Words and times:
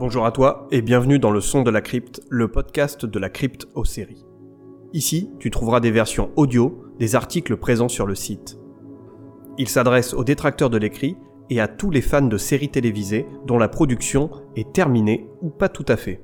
Bonjour 0.00 0.24
à 0.24 0.32
toi 0.32 0.66
et 0.70 0.80
bienvenue 0.80 1.18
dans 1.18 1.30
le 1.30 1.42
son 1.42 1.60
de 1.60 1.70
la 1.70 1.82
crypte, 1.82 2.22
le 2.30 2.48
podcast 2.48 3.04
de 3.04 3.18
la 3.18 3.28
crypte 3.28 3.68
aux 3.74 3.84
séries. 3.84 4.24
Ici, 4.94 5.28
tu 5.38 5.50
trouveras 5.50 5.80
des 5.80 5.90
versions 5.90 6.30
audio 6.36 6.86
des 6.98 7.16
articles 7.16 7.58
présents 7.58 7.90
sur 7.90 8.06
le 8.06 8.14
site. 8.14 8.58
Il 9.58 9.68
s'adresse 9.68 10.14
aux 10.14 10.24
détracteurs 10.24 10.70
de 10.70 10.78
l'écrit 10.78 11.18
et 11.50 11.60
à 11.60 11.68
tous 11.68 11.90
les 11.90 12.00
fans 12.00 12.22
de 12.22 12.38
séries 12.38 12.70
télévisées 12.70 13.26
dont 13.46 13.58
la 13.58 13.68
production 13.68 14.30
est 14.56 14.72
terminée 14.72 15.28
ou 15.42 15.50
pas 15.50 15.68
tout 15.68 15.84
à 15.86 15.98
fait. 15.98 16.22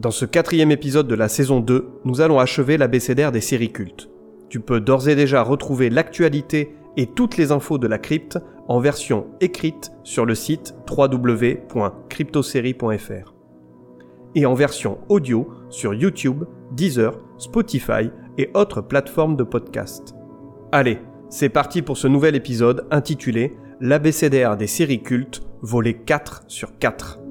Dans 0.00 0.10
ce 0.10 0.24
quatrième 0.24 0.72
épisode 0.72 1.06
de 1.06 1.14
la 1.14 1.28
saison 1.28 1.60
2, 1.60 2.00
nous 2.04 2.20
allons 2.22 2.40
achever 2.40 2.76
l'abécédaire 2.76 3.30
des 3.30 3.40
séries 3.40 3.72
cultes. 3.72 4.10
Tu 4.48 4.58
peux 4.58 4.80
d'ores 4.80 5.08
et 5.08 5.14
déjà 5.14 5.44
retrouver 5.44 5.90
l'actualité 5.90 6.74
et 6.96 7.06
toutes 7.06 7.36
les 7.36 7.52
infos 7.52 7.78
de 7.78 7.86
la 7.86 7.98
crypte 7.98 8.38
en 8.68 8.80
version 8.80 9.26
écrite 9.40 9.92
sur 10.02 10.24
le 10.24 10.34
site 10.34 10.74
www.cryptosérie.fr 10.88 13.34
et 14.34 14.46
en 14.46 14.54
version 14.54 14.98
audio 15.08 15.48
sur 15.70 15.94
YouTube, 15.94 16.44
Deezer, 16.72 17.16
Spotify 17.38 18.10
et 18.38 18.50
autres 18.54 18.80
plateformes 18.80 19.36
de 19.36 19.44
podcast. 19.44 20.14
Allez, 20.72 20.98
c'est 21.28 21.48
parti 21.48 21.82
pour 21.82 21.96
ce 21.96 22.08
nouvel 22.08 22.34
épisode 22.34 22.88
intitulé 22.90 23.56
L'abécédaire 23.80 24.56
des 24.56 24.68
séries 24.68 25.02
cultes, 25.02 25.42
volet 25.60 25.94
4 25.94 26.44
sur 26.46 26.78
4. 26.78 27.23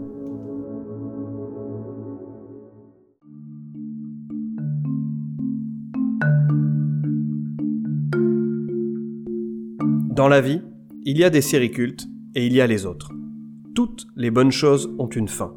Dans 10.15 10.27
la 10.27 10.41
vie, 10.41 10.61
il 11.05 11.17
y 11.17 11.23
a 11.23 11.31
des 11.31 11.41
séries 11.41 11.71
cultes 11.71 12.05
et 12.35 12.45
il 12.45 12.53
y 12.53 12.61
a 12.61 12.67
les 12.67 12.85
autres. 12.85 13.11
Toutes 13.73 14.05
les 14.15 14.29
bonnes 14.29 14.51
choses 14.51 14.93
ont 14.99 15.07
une 15.07 15.27
fin. 15.27 15.55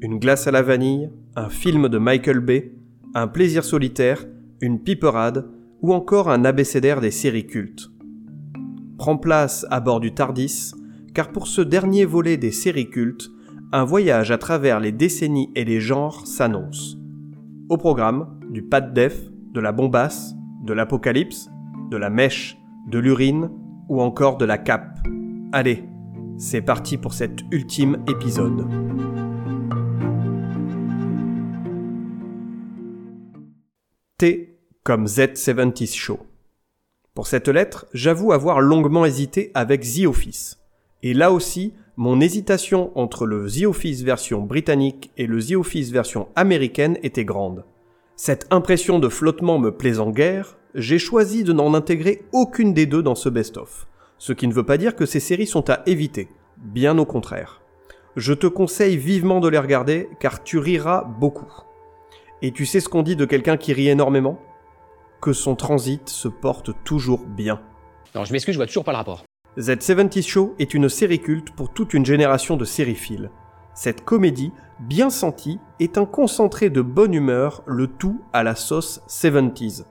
Une 0.00 0.18
glace 0.18 0.46
à 0.46 0.50
la 0.50 0.62
vanille, 0.62 1.10
un 1.36 1.50
film 1.50 1.86
de 1.90 1.98
Michael 1.98 2.40
Bay, 2.40 2.72
un 3.14 3.28
plaisir 3.28 3.62
solitaire, 3.62 4.24
une 4.62 4.82
piperade 4.82 5.50
ou 5.82 5.92
encore 5.92 6.30
un 6.30 6.46
abécédaire 6.46 7.02
des 7.02 7.10
séries 7.10 7.46
cultes. 7.46 7.90
Prends 8.96 9.18
place 9.18 9.66
à 9.68 9.80
bord 9.80 10.00
du 10.00 10.14
Tardis, 10.14 10.72
car 11.12 11.30
pour 11.30 11.46
ce 11.46 11.60
dernier 11.60 12.06
volet 12.06 12.38
des 12.38 12.52
séries 12.52 12.88
cultes, 12.88 13.30
un 13.70 13.84
voyage 13.84 14.30
à 14.30 14.38
travers 14.38 14.80
les 14.80 14.92
décennies 14.92 15.50
et 15.54 15.66
les 15.66 15.82
genres 15.82 16.26
s'annonce. 16.26 16.96
Au 17.68 17.76
programme, 17.76 18.40
du 18.50 18.62
pas 18.62 18.80
def, 18.80 19.28
de 19.52 19.60
la 19.60 19.72
bombasse, 19.72 20.34
de 20.64 20.72
l'apocalypse, 20.72 21.50
de 21.90 21.98
la 21.98 22.08
mèche, 22.08 22.56
de 22.88 22.98
l'urine, 22.98 23.50
ou 23.90 24.00
encore 24.00 24.38
de 24.38 24.44
la 24.46 24.56
cape. 24.56 24.96
Allez, 25.52 25.84
c'est 26.38 26.62
parti 26.62 26.96
pour 26.96 27.12
cet 27.12 27.40
ultime 27.50 28.02
épisode. 28.08 28.64
T 34.16 34.56
comme 34.84 35.06
Z70 35.06 35.94
Show. 35.94 36.20
Pour 37.14 37.26
cette 37.26 37.48
lettre, 37.48 37.86
j'avoue 37.92 38.32
avoir 38.32 38.60
longuement 38.60 39.04
hésité 39.04 39.50
avec 39.54 39.82
The 39.82 40.06
Office. 40.06 40.60
Et 41.02 41.12
là 41.12 41.32
aussi, 41.32 41.74
mon 41.96 42.20
hésitation 42.20 42.96
entre 42.96 43.26
le 43.26 43.50
The 43.50 43.64
Office 43.64 44.02
version 44.02 44.42
britannique 44.42 45.10
et 45.16 45.26
le 45.26 45.42
The 45.44 45.56
Office 45.56 45.90
version 45.90 46.28
américaine 46.36 46.96
était 47.02 47.24
grande. 47.24 47.64
Cette 48.22 48.48
impression 48.50 48.98
de 48.98 49.08
flottement 49.08 49.58
me 49.58 49.70
plaisant 49.70 50.10
guère, 50.10 50.58
j'ai 50.74 50.98
choisi 50.98 51.42
de 51.42 51.54
n'en 51.54 51.72
intégrer 51.72 52.20
aucune 52.34 52.74
des 52.74 52.84
deux 52.84 53.02
dans 53.02 53.14
ce 53.14 53.30
best-of. 53.30 53.86
Ce 54.18 54.34
qui 54.34 54.46
ne 54.46 54.52
veut 54.52 54.66
pas 54.66 54.76
dire 54.76 54.94
que 54.94 55.06
ces 55.06 55.20
séries 55.20 55.46
sont 55.46 55.70
à 55.70 55.80
éviter, 55.86 56.28
bien 56.58 56.98
au 56.98 57.06
contraire. 57.06 57.62
Je 58.16 58.34
te 58.34 58.46
conseille 58.46 58.98
vivement 58.98 59.40
de 59.40 59.48
les 59.48 59.56
regarder 59.56 60.10
car 60.20 60.42
tu 60.42 60.58
riras 60.58 61.04
beaucoup. 61.18 61.50
Et 62.42 62.52
tu 62.52 62.66
sais 62.66 62.80
ce 62.80 62.90
qu'on 62.90 63.00
dit 63.02 63.16
de 63.16 63.24
quelqu'un 63.24 63.56
qui 63.56 63.72
rit 63.72 63.88
énormément? 63.88 64.38
Que 65.22 65.32
son 65.32 65.56
transit 65.56 66.06
se 66.06 66.28
porte 66.28 66.72
toujours 66.84 67.24
bien. 67.24 67.62
Non, 68.14 68.26
je 68.26 68.34
m'excuse, 68.34 68.52
je 68.52 68.58
vois 68.58 68.66
toujours 68.66 68.84
pas 68.84 68.92
le 68.92 68.98
rapport. 68.98 69.24
Z70 69.56 70.28
Show 70.28 70.54
est 70.58 70.74
une 70.74 70.90
série 70.90 71.20
culte 71.20 71.52
pour 71.52 71.72
toute 71.72 71.94
une 71.94 72.04
génération 72.04 72.58
de 72.58 72.66
sériephiles. 72.66 73.30
Cette 73.74 74.04
comédie, 74.04 74.52
bien 74.80 75.10
sentie, 75.10 75.58
est 75.78 75.98
un 75.98 76.06
concentré 76.06 76.70
de 76.70 76.80
bonne 76.80 77.14
humeur, 77.14 77.62
le 77.66 77.86
tout 77.86 78.20
à 78.32 78.42
la 78.42 78.54
sauce 78.54 79.02
70s. 79.08 79.84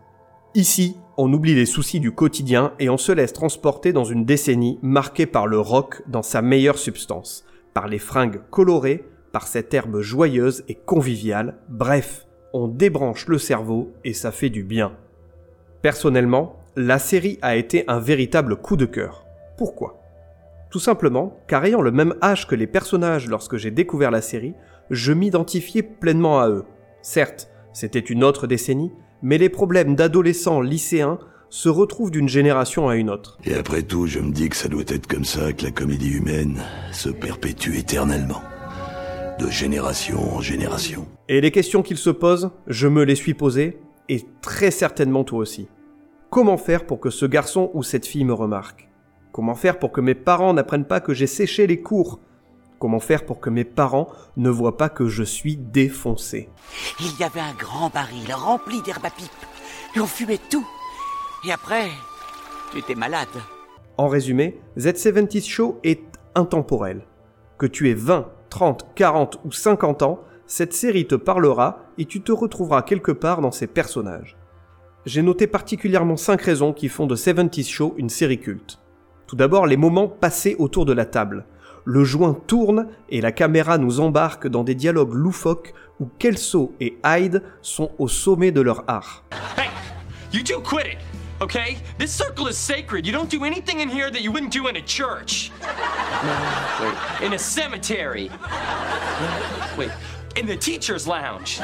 Ici, 0.56 0.98
on 1.18 1.32
oublie 1.32 1.54
les 1.54 1.68
soucis 1.68 2.00
du 2.00 2.12
quotidien 2.12 2.74
et 2.80 2.90
on 2.90 2.98
se 2.98 3.12
laisse 3.12 3.34
transporter 3.34 3.94
dans 3.94 4.04
une 4.04 4.26
décennie 4.26 4.80
marquée 4.82 5.28
par 5.28 5.46
le 5.46 5.60
rock 5.60 6.02
dans 6.08 6.24
sa 6.24 6.42
meilleure 6.42 6.80
substance, 6.80 7.46
par 7.74 7.88
les 7.88 8.00
fringues 8.00 8.42
colorées, 8.50 9.06
par 9.32 9.48
cette 9.48 9.74
herbe 9.74 10.02
joyeuse 10.02 10.64
et 10.68 10.76
conviviale, 10.76 11.58
bref, 11.70 12.26
on 12.54 12.68
débranche 12.68 13.28
le 13.28 13.38
cerveau 13.38 13.94
et 14.04 14.14
ça 14.14 14.32
fait 14.32 14.50
du 14.50 14.64
bien. 14.64 14.94
Personnellement, 15.84 16.56
la 16.76 16.98
série 16.98 17.38
a 17.42 17.56
été 17.56 17.84
un 17.88 18.00
véritable 18.00 18.56
coup 18.56 18.76
de 18.76 18.86
cœur. 18.86 19.26
Pourquoi? 19.56 20.02
Tout 20.72 20.80
simplement 20.80 21.38
car 21.48 21.64
ayant 21.66 21.82
le 21.82 21.92
même 21.92 22.16
âge 22.24 22.48
que 22.48 22.56
les 22.56 22.68
personnages 22.68 23.28
lorsque 23.28 23.58
j'ai 23.58 23.72
découvert 23.72 24.12
la 24.12 24.22
série, 24.22 24.56
je 24.90 25.14
m'identifiais 25.14 25.84
pleinement 25.84 26.40
à 26.40 26.50
eux. 26.50 26.66
Certes, 27.02 27.50
c'était 27.74 28.00
une 28.00 28.24
autre 28.24 28.48
décennie, 28.48 28.92
mais 29.22 29.38
les 29.38 29.50
problèmes 29.50 29.96
d'adolescents 29.96 30.62
lycéens 30.62 31.20
se 31.50 31.70
retrouvent 31.70 32.12
d'une 32.12 32.30
génération 32.30 32.90
à 32.90 32.96
une 32.96 33.10
autre. 33.10 33.38
Et 33.44 33.56
après 33.56 33.82
tout, 33.82 34.06
je 34.06 34.20
me 34.20 34.32
dis 34.32 34.50
que 34.50 34.56
ça 34.56 34.70
doit 34.70 34.84
être 34.88 35.08
comme 35.08 35.26
ça 35.26 35.52
que 35.54 35.66
la 35.66 35.72
comédie 35.72 36.12
humaine 36.12 36.62
se 36.92 37.10
perpétue 37.10 37.76
éternellement. 37.76 38.42
De 39.40 39.50
génération 39.50 40.36
en 40.36 40.42
génération. 40.42 41.08
Et 41.28 41.42
les 41.42 41.52
questions 41.52 41.82
qu'ils 41.82 41.98
se 41.98 42.10
posent, 42.10 42.52
je 42.68 42.88
me 42.88 43.04
les 43.04 43.16
suis 43.16 43.34
posées, 43.34 43.80
et 44.10 44.26
très 44.42 44.72
certainement 44.72 45.24
toi 45.24 45.40
aussi. 45.40 45.70
Comment 46.30 46.58
faire 46.58 46.86
pour 46.86 47.00
que 47.00 47.10
ce 47.10 47.26
garçon 47.26 47.72
ou 47.74 47.82
cette 47.82 48.06
fille 48.06 48.26
me 48.26 48.34
remarque? 48.34 48.90
Comment 49.32 49.56
faire 49.56 49.80
pour 49.80 49.92
que 49.92 50.02
mes 50.02 50.16
parents 50.16 50.54
n'apprennent 50.54 50.86
pas 50.86 51.00
que 51.00 51.14
j'ai 51.14 51.28
séché 51.28 51.68
les 51.68 51.82
cours? 51.82 52.20
Comment 52.80 53.02
faire 53.02 53.26
pour 53.26 53.42
que 53.42 53.50
mes 53.50 53.66
parents 53.66 54.08
ne 54.38 54.50
voient 54.50 54.78
pas 54.78 54.88
que 54.88 55.08
je 55.08 55.24
suis 55.24 55.58
défoncé 55.58 56.50
Il 57.02 57.20
y 57.20 57.24
avait 57.26 57.42
un 57.42 57.54
grand 57.54 57.90
baril 57.90 58.34
rempli 58.34 58.82
d'herbe 58.82 59.06
à 59.06 59.10
pipe. 59.10 59.30
Et 59.96 60.00
on 60.00 60.08
fumait 60.08 60.40
tout. 60.50 60.66
Et 61.46 61.52
après, 61.52 61.90
tu 62.72 62.80
étais 62.80 62.96
malade. 62.96 63.28
En 63.98 64.08
résumé, 64.08 64.62
Z70 64.78 65.46
Show 65.46 65.80
est 65.84 66.02
intemporel. 66.36 67.02
Que 67.58 67.66
tu 67.66 67.90
aies 67.90 67.96
20, 67.96 68.30
30, 68.50 68.96
40 68.96 69.42
ou 69.44 69.52
50 69.52 70.04
ans, 70.04 70.22
cette 70.48 70.74
série 70.74 71.06
te 71.06 71.16
parlera 71.16 71.84
et 71.98 72.06
tu 72.06 72.22
te 72.22 72.32
retrouveras 72.32 72.84
quelque 72.84 73.12
part 73.12 73.42
dans 73.42 73.52
ses 73.52 73.68
personnages. 73.68 74.38
J'ai 75.06 75.22
noté 75.22 75.48
particulièrement 75.48 76.16
5 76.16 76.42
raisons 76.42 76.72
qui 76.72 76.88
font 76.88 77.08
de 77.08 77.16
70 77.16 77.70
Show 77.70 77.94
une 77.98 78.10
série 78.10 78.40
culte. 78.40 78.80
Tout 79.28 79.36
d'abord, 79.36 79.68
les 79.68 79.78
moments 79.78 80.08
passés 80.08 80.56
autour 80.60 80.86
de 80.86 80.94
la 80.94 81.06
table 81.06 81.46
le 81.86 82.04
joint 82.04 82.38
tourne 82.48 82.88
et 83.10 83.22
la 83.22 83.32
caméra 83.32 83.78
nous 83.78 84.00
embarque 84.00 84.48
dans 84.48 84.64
des 84.64 84.76
dialogues 84.76 85.14
loufoques 85.14 85.74
où 86.00 86.10
Kelso 86.20 86.74
et 86.80 86.98
Hyde 87.06 87.44
sont 87.62 87.92
au 88.00 88.08
sommet 88.08 88.52
de 88.52 88.62
leur 88.62 88.84
art. 88.88 89.24
Hey, 89.58 89.70
you 90.32 90.44
two 90.44 90.62
quit 90.62 90.94
it, 90.94 90.98
okay? 91.42 91.78
This 91.98 92.12
circle 92.12 92.48
is 92.48 92.58
sacred. 92.58 93.06
You 93.06 93.14
don't 93.14 93.30
do 93.30 93.44
anything 93.44 93.82
in 93.82 93.90
here 93.90 94.10
that 94.10 94.22
you 94.22 94.32
wouldn't 94.32 94.54
do 94.54 94.68
in 94.68 94.76
a 94.76 94.82
church. 94.82 95.52
wait. 96.82 97.26
In 97.26 97.34
a 97.34 97.40
cemetery. 97.40 98.30
wait. 99.78 99.92
In 100.38 100.46
the 100.46 100.56
teacher's 100.56 101.08
lounge. 101.08 101.60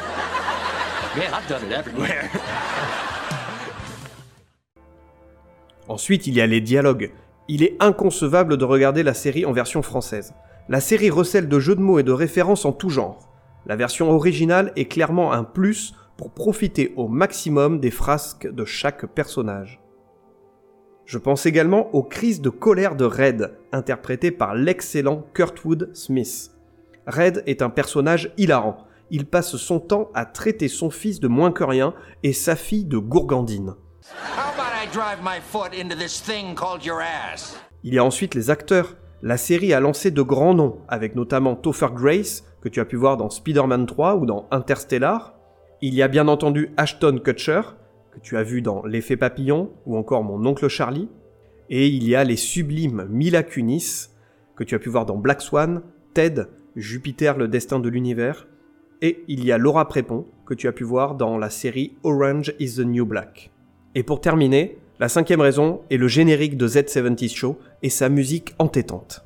Man, 1.16 1.34
I've 1.34 1.48
done 1.48 1.64
it 1.66 1.72
everywhere. 1.72 2.30
Ensuite, 5.88 6.28
il 6.28 6.34
y 6.34 6.42
a 6.42 6.48
les 6.48 6.62
dialogues. 6.62 7.12
Il 7.48 7.62
est 7.62 7.76
inconcevable 7.80 8.58
de 8.58 8.66
regarder 8.66 9.04
la 9.04 9.14
série 9.14 9.46
en 9.46 9.52
version 9.52 9.84
française. 9.84 10.34
La 10.68 10.80
série 10.80 11.12
recèle 11.12 11.48
de 11.48 11.60
jeux 11.60 11.76
de 11.76 11.82
mots 11.82 12.00
et 12.00 12.04
de 12.04 12.12
références 12.12 12.66
en 12.66 12.72
tout 12.72 12.90
genre. 12.90 13.32
La 13.68 13.76
version 13.76 14.10
originale 14.10 14.72
est 14.76 14.86
clairement 14.86 15.32
un 15.32 15.44
plus 15.44 15.94
pour 16.18 16.32
profiter 16.32 16.94
au 16.96 17.08
maximum 17.08 17.80
des 17.80 17.92
frasques 17.92 18.52
de 18.52 18.66
chaque 18.66 19.06
personnage. 19.06 19.80
Je 21.06 21.20
pense 21.20 21.46
également 21.46 21.94
aux 21.94 22.02
crises 22.02 22.42
de 22.42 22.50
colère 22.50 22.96
de 22.96 23.06
Red, 23.06 23.54
interprété 23.72 24.32
par 24.32 24.56
l'excellent 24.56 25.24
Kurtwood 25.36 25.92
Smith. 25.94 26.52
Red 27.06 27.44
est 27.46 27.62
un 27.62 27.70
personnage 27.70 28.34
hilarant. 28.38 28.78
Il 29.12 29.28
passe 29.28 29.56
son 29.56 29.80
temps 29.80 30.10
à 30.16 30.26
traiter 30.26 30.68
son 30.68 30.90
fils 30.90 31.20
de 31.20 31.28
moins 31.28 31.52
que 31.52 31.64
rien 31.64 31.94
et 32.24 32.34
sa 32.34 32.56
fille 32.56 32.86
de 32.86 32.98
gourgandine. 32.98 33.76
Il 37.84 37.94
y 37.94 37.98
a 37.98 38.04
ensuite 38.04 38.36
les 38.36 38.50
acteurs. 38.50 38.96
La 39.22 39.38
série 39.38 39.74
a 39.74 39.80
lancé 39.80 40.12
de 40.12 40.22
grands 40.22 40.54
noms, 40.54 40.78
avec 40.88 41.16
notamment 41.16 41.56
Topher 41.56 41.88
Grace, 41.94 42.44
que 42.62 42.70
tu 42.70 42.80
as 42.80 42.86
pu 42.86 42.96
voir 42.96 43.18
dans 43.18 43.30
Spider-Man 43.30 43.86
3 43.86 44.16
ou 44.16 44.26
dans 44.26 44.48
Interstellar. 44.52 45.34
Il 45.82 45.94
y 45.94 46.02
a 46.02 46.08
bien 46.08 46.28
entendu 46.28 46.72
Ashton 46.78 47.20
Kutcher, 47.24 47.62
que 48.12 48.20
tu 48.20 48.38
as 48.38 48.44
vu 48.44 48.62
dans 48.62 48.86
L'effet 48.86 49.18
papillon 49.18 49.72
ou 49.86 49.98
encore 49.98 50.24
Mon 50.24 50.46
oncle 50.46 50.68
Charlie. 50.68 51.10
Et 51.70 51.88
il 51.88 52.08
y 52.08 52.16
a 52.16 52.24
les 52.24 52.38
sublimes 52.38 53.08
Mila 53.10 53.44
Kunis, 53.44 54.10
que 54.56 54.64
tu 54.64 54.76
as 54.76 54.80
pu 54.80 54.90
voir 54.90 55.06
dans 55.06 55.18
Black 55.18 55.42
Swan, 55.42 55.82
Ted 56.14 56.48
Jupiter 56.76 57.38
le 57.38 57.48
destin 57.48 57.80
de 57.80 57.90
l'univers, 57.90 58.48
et 59.02 59.24
il 59.28 59.46
y 59.46 59.52
a 59.52 59.58
Laura 59.58 59.88
Prépon, 59.88 60.28
que 60.46 60.54
tu 60.54 60.68
as 60.68 60.74
pu 60.74 60.84
voir 60.84 61.16
dans 61.16 61.38
la 61.38 61.50
série 61.50 61.98
Orange 62.04 62.54
is 62.60 62.76
the 62.76 62.86
New 62.86 63.06
Black. 63.06 63.52
Et 63.98 64.04
pour 64.04 64.20
terminer, 64.20 64.78
la 65.00 65.08
cinquième 65.08 65.40
raison 65.40 65.80
est 65.90 65.96
le 65.96 66.10
générique 66.10 66.58
de 66.58 66.68
Z70 66.68 67.34
Show 67.34 67.58
et 67.82 67.90
sa 67.90 68.10
musique 68.10 68.54
entêtante. 68.60 69.26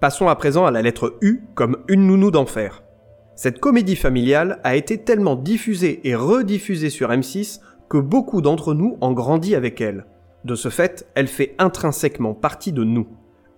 Passons 0.00 0.26
à 0.26 0.34
présent 0.34 0.66
à 0.66 0.72
la 0.72 0.82
lettre 0.82 1.18
U 1.22 1.44
comme 1.54 1.76
une 1.86 2.08
nounou 2.08 2.32
d'enfer. 2.32 2.82
Cette 3.36 3.60
comédie 3.60 3.94
familiale 3.94 4.58
a 4.64 4.74
été 4.74 4.98
tellement 4.98 5.36
diffusée 5.36 6.00
et 6.02 6.16
rediffusée 6.16 6.90
sur 6.90 7.10
M6 7.10 7.60
que 7.88 7.98
beaucoup 7.98 8.42
d'entre 8.42 8.74
nous 8.74 8.98
ont 9.00 9.12
grandi 9.12 9.54
avec 9.54 9.80
elle. 9.80 10.06
De 10.44 10.56
ce 10.56 10.68
fait, 10.68 11.06
elle 11.14 11.28
fait 11.28 11.54
intrinsèquement 11.58 12.34
partie 12.34 12.72
de 12.72 12.82
nous. 12.82 13.06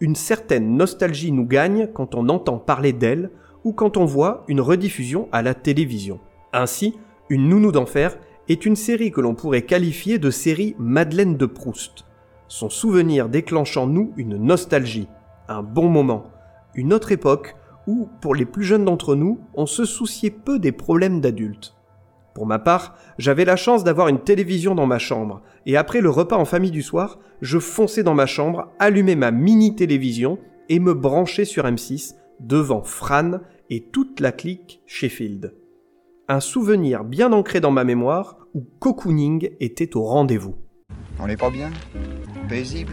Une 0.01 0.15
certaine 0.15 0.77
nostalgie 0.77 1.33
nous 1.33 1.47
gagne 1.47 1.89
quand 1.95 2.15
on 2.15 2.29
entend 2.29 2.59
parler 2.59 2.93
d'elle 2.93 3.31
ou 3.69 3.75
quand 3.75 3.99
on 3.99 4.07
voit 4.07 4.45
une 4.49 4.63
rediffusion 4.63 5.29
à 5.31 5.43
la 5.43 5.53
télévision. 5.53 6.21
Ainsi, 6.55 6.95
Une 7.29 7.51
nounou 7.51 7.71
d'enfer 7.71 8.17
est 8.49 8.65
une 8.65 8.77
série 8.77 9.13
que 9.13 9.21
l'on 9.21 9.35
pourrait 9.35 9.67
qualifier 9.67 10.19
de 10.19 10.31
série 10.31 10.75
Madeleine 10.79 11.37
de 11.37 11.45
Proust. 11.45 12.07
Son 12.47 12.71
souvenir 12.71 13.29
déclenche 13.29 13.77
en 13.77 13.87
nous 13.87 14.15
une 14.17 14.39
nostalgie, 14.39 15.09
un 15.49 15.63
bon 15.63 15.91
moment, 15.91 16.31
une 16.75 16.95
autre 16.95 17.13
époque 17.13 17.57
où, 17.87 18.09
pour 18.23 18.35
les 18.35 18.47
plus 18.47 18.65
jeunes 18.65 18.87
d'entre 18.87 19.15
nous, 19.15 19.41
on 19.53 19.67
se 19.67 19.85
souciait 19.85 20.31
peu 20.31 20.59
des 20.59 20.73
problèmes 20.73 21.21
d'adultes. 21.21 21.75
Pour 22.33 22.47
ma 22.47 22.59
part, 22.59 22.95
j'avais 23.19 23.45
la 23.45 23.57
chance 23.57 23.85
d'avoir 23.85 24.09
une 24.09 24.21
télévision 24.21 24.75
dans 24.75 24.87
ma 24.87 24.99
chambre, 24.99 25.43
et 25.67 25.77
après 25.77 26.01
le 26.01 26.09
repas 26.09 26.39
en 26.39 26.47
famille 26.47 26.71
du 26.71 26.83
soir, 26.83 27.19
je 27.43 27.59
fonçais 27.59 28.03
dans 28.03 28.15
ma 28.15 28.25
chambre, 28.25 28.73
allumais 28.79 29.17
ma 29.17 29.31
mini-télévision 29.31 30.39
et 30.71 30.79
me 30.79 30.95
branchais 30.95 31.45
sur 31.45 31.65
M6 31.65 32.15
devant 32.41 32.83
Fran 32.83 33.41
et 33.71 33.89
toute 33.91 34.21
la 34.21 34.33
clique 34.33 34.83
Sheffield. 34.87 35.55
Un 36.29 36.41
souvenir 36.41 37.05
bien 37.05 37.33
ancré 37.33 37.61
dans 37.61 37.71
ma 37.71 37.85
mémoire 37.85 38.47
où 38.55 38.67
cocooning 38.79 39.51
était 39.61 39.97
au 39.97 40.05
rendez-vous. 40.05 40.57
On 41.21 41.27
n'est 41.27 41.37
pas 41.37 41.51
bien? 41.51 41.71
Paisible? 42.49 42.93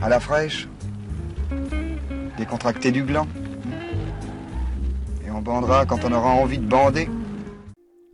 À 0.00 0.08
la 0.08 0.20
fraîche? 0.20 0.68
Décontracté 2.38 2.90
du 2.90 3.02
gland? 3.02 3.26
Et 5.26 5.30
on 5.30 5.40
bandera 5.42 5.86
quand 5.86 6.04
on 6.04 6.12
aura 6.12 6.30
envie 6.30 6.58
de 6.58 6.66
bander? 6.66 7.08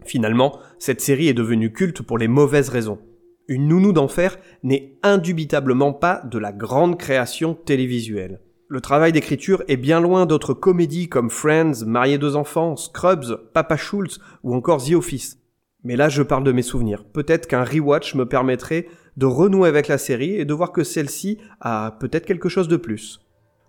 Finalement, 0.05 0.59
cette 0.79 1.01
série 1.01 1.29
est 1.29 1.35
devenue 1.35 1.73
culte 1.73 2.03
pour 2.03 2.19
les 2.19 2.29
mauvaises 2.29 2.69
raisons. 2.69 2.99
Une 3.49 3.69
nounou 3.69 3.93
d'enfer 3.93 4.39
n'est 4.63 4.99
indubitablement 5.03 5.93
pas 5.93 6.23
de 6.25 6.39
la 6.39 6.53
grande 6.53 6.99
création 6.99 7.55
télévisuelle. 7.55 8.41
Le 8.73 8.81
travail 8.81 9.13
d'écriture 9.13 9.63
est 9.69 9.77
bien 9.77 10.01
loin 10.01 10.25
d'autres 10.25 10.55
comédies 10.55 11.11
comme 11.11 11.29
Friends, 11.29 11.85
Marié 11.85 12.17
deux 12.17 12.37
enfants, 12.37 12.75
Scrubs, 12.75 13.39
Papa 13.53 13.77
Schultz 13.77 14.19
ou 14.45 14.55
encore 14.55 14.83
The 14.83 14.95
Office. 14.95 15.37
Mais 15.85 15.95
là, 15.95 16.09
je 16.09 16.23
parle 16.23 16.43
de 16.43 16.53
mes 16.53 16.63
souvenirs. 16.63 17.05
Peut-être 17.05 17.47
qu'un 17.47 17.65
rewatch 17.65 18.15
me 18.15 18.25
permettrait 18.25 18.87
de 19.19 19.27
renouer 19.27 19.69
avec 19.69 19.89
la 19.89 19.99
série 19.99 20.37
et 20.37 20.47
de 20.47 20.55
voir 20.55 20.73
que 20.73 20.85
celle-ci 20.85 21.37
a 21.61 21.99
peut-être 22.01 22.25
quelque 22.25 22.49
chose 22.49 22.67
de 22.67 22.79
plus. 22.79 23.21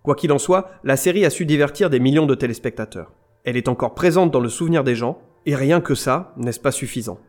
Quoi 0.04 0.16
qu'il 0.16 0.32
en 0.32 0.40
soit, 0.40 0.70
la 0.86 0.96
série 0.96 1.26
a 1.26 1.30
su 1.30 1.46
divertir 1.46 1.90
des 1.90 2.00
millions 2.00 2.26
de 2.26 2.36
téléspectateurs. 2.36 3.12
Elle 3.44 3.58
est 3.58 3.68
encore 3.68 3.96
présente 3.96 4.32
dans 4.32 4.40
le 4.40 4.48
souvenir 4.48 4.86
des 4.86 4.96
gens, 4.96 5.20
et 5.46 5.58
rien 5.58 5.82
que 5.82 5.96
ça, 5.96 6.34
n'est-ce 6.38 6.62
pas 6.62 6.72
suffisant? 6.72 7.20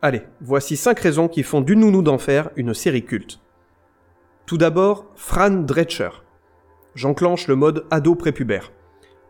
Allez, 0.00 0.22
voici 0.40 0.78
5 0.78 0.98
raisons 0.98 1.28
qui 1.28 1.42
font 1.42 1.60
du 1.60 1.76
Nounou 1.76 2.00
d'Enfer 2.00 2.48
une 2.56 2.72
série 2.72 3.04
culte. 3.04 3.40
Tout 4.46 4.56
d'abord, 4.56 5.12
Fran 5.14 5.50
Drescher. 5.50 6.08
J'enclenche 6.96 7.46
le 7.46 7.56
mode 7.56 7.86
ado 7.90 8.14
prépubère. 8.14 8.72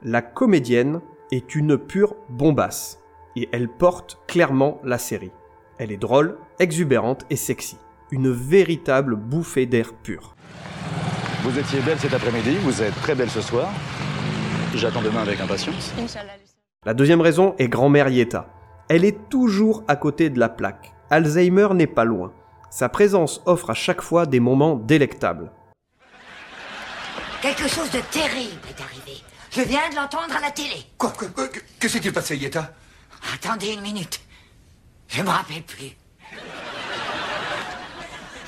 La 0.00 0.22
comédienne 0.22 1.00
est 1.32 1.56
une 1.56 1.76
pure 1.76 2.14
bombasse, 2.28 3.00
et 3.34 3.48
elle 3.50 3.68
porte 3.68 4.20
clairement 4.28 4.80
la 4.84 4.98
série. 4.98 5.32
Elle 5.78 5.90
est 5.90 5.96
drôle, 5.96 6.38
exubérante 6.60 7.26
et 7.28 7.34
sexy. 7.34 7.76
Une 8.12 8.30
véritable 8.30 9.16
bouffée 9.16 9.66
d'air 9.66 9.94
pur. 9.94 10.36
Vous 11.42 11.58
étiez 11.58 11.80
belle 11.80 11.98
cet 11.98 12.14
après-midi, 12.14 12.56
vous 12.62 12.82
êtes 12.82 12.94
très 13.02 13.16
belle 13.16 13.30
ce 13.30 13.40
soir. 13.40 13.68
J'attends 14.76 15.02
demain 15.02 15.22
avec 15.22 15.40
impatience. 15.40 15.92
La 16.84 16.94
deuxième 16.94 17.20
raison 17.20 17.56
est 17.58 17.68
grand-mère 17.68 18.08
Yetta. 18.08 18.48
Elle 18.88 19.04
est 19.04 19.28
toujours 19.28 19.82
à 19.88 19.96
côté 19.96 20.30
de 20.30 20.38
la 20.38 20.48
plaque. 20.48 20.94
Alzheimer 21.10 21.74
n'est 21.74 21.88
pas 21.88 22.04
loin. 22.04 22.32
Sa 22.70 22.88
présence 22.88 23.42
offre 23.44 23.70
à 23.70 23.74
chaque 23.74 24.02
fois 24.02 24.24
des 24.24 24.38
moments 24.38 24.76
délectables. 24.76 25.50
Quelque 27.46 27.69
chose 27.69 27.88
de 27.93 28.00
terrible 28.10 28.60
est 28.69 28.82
arrivé. 28.82 29.22
Je 29.52 29.60
viens 29.60 29.88
de 29.88 29.94
l'entendre 29.94 30.34
à 30.37 30.40
la 30.40 30.50
télé. 30.50 30.84
Quoi, 30.98 31.12
quoi, 31.16 31.28
quoi 31.28 31.46
Que 31.78 31.87
s'est-il 31.87 32.12
passé, 32.12 32.37
Yetta 32.37 32.72
Attendez 33.32 33.72
une 33.72 33.82
minute. 33.82 34.20
Je 35.06 35.22
me 35.22 35.28
rappelle 35.28 35.62
plus. 35.62 35.96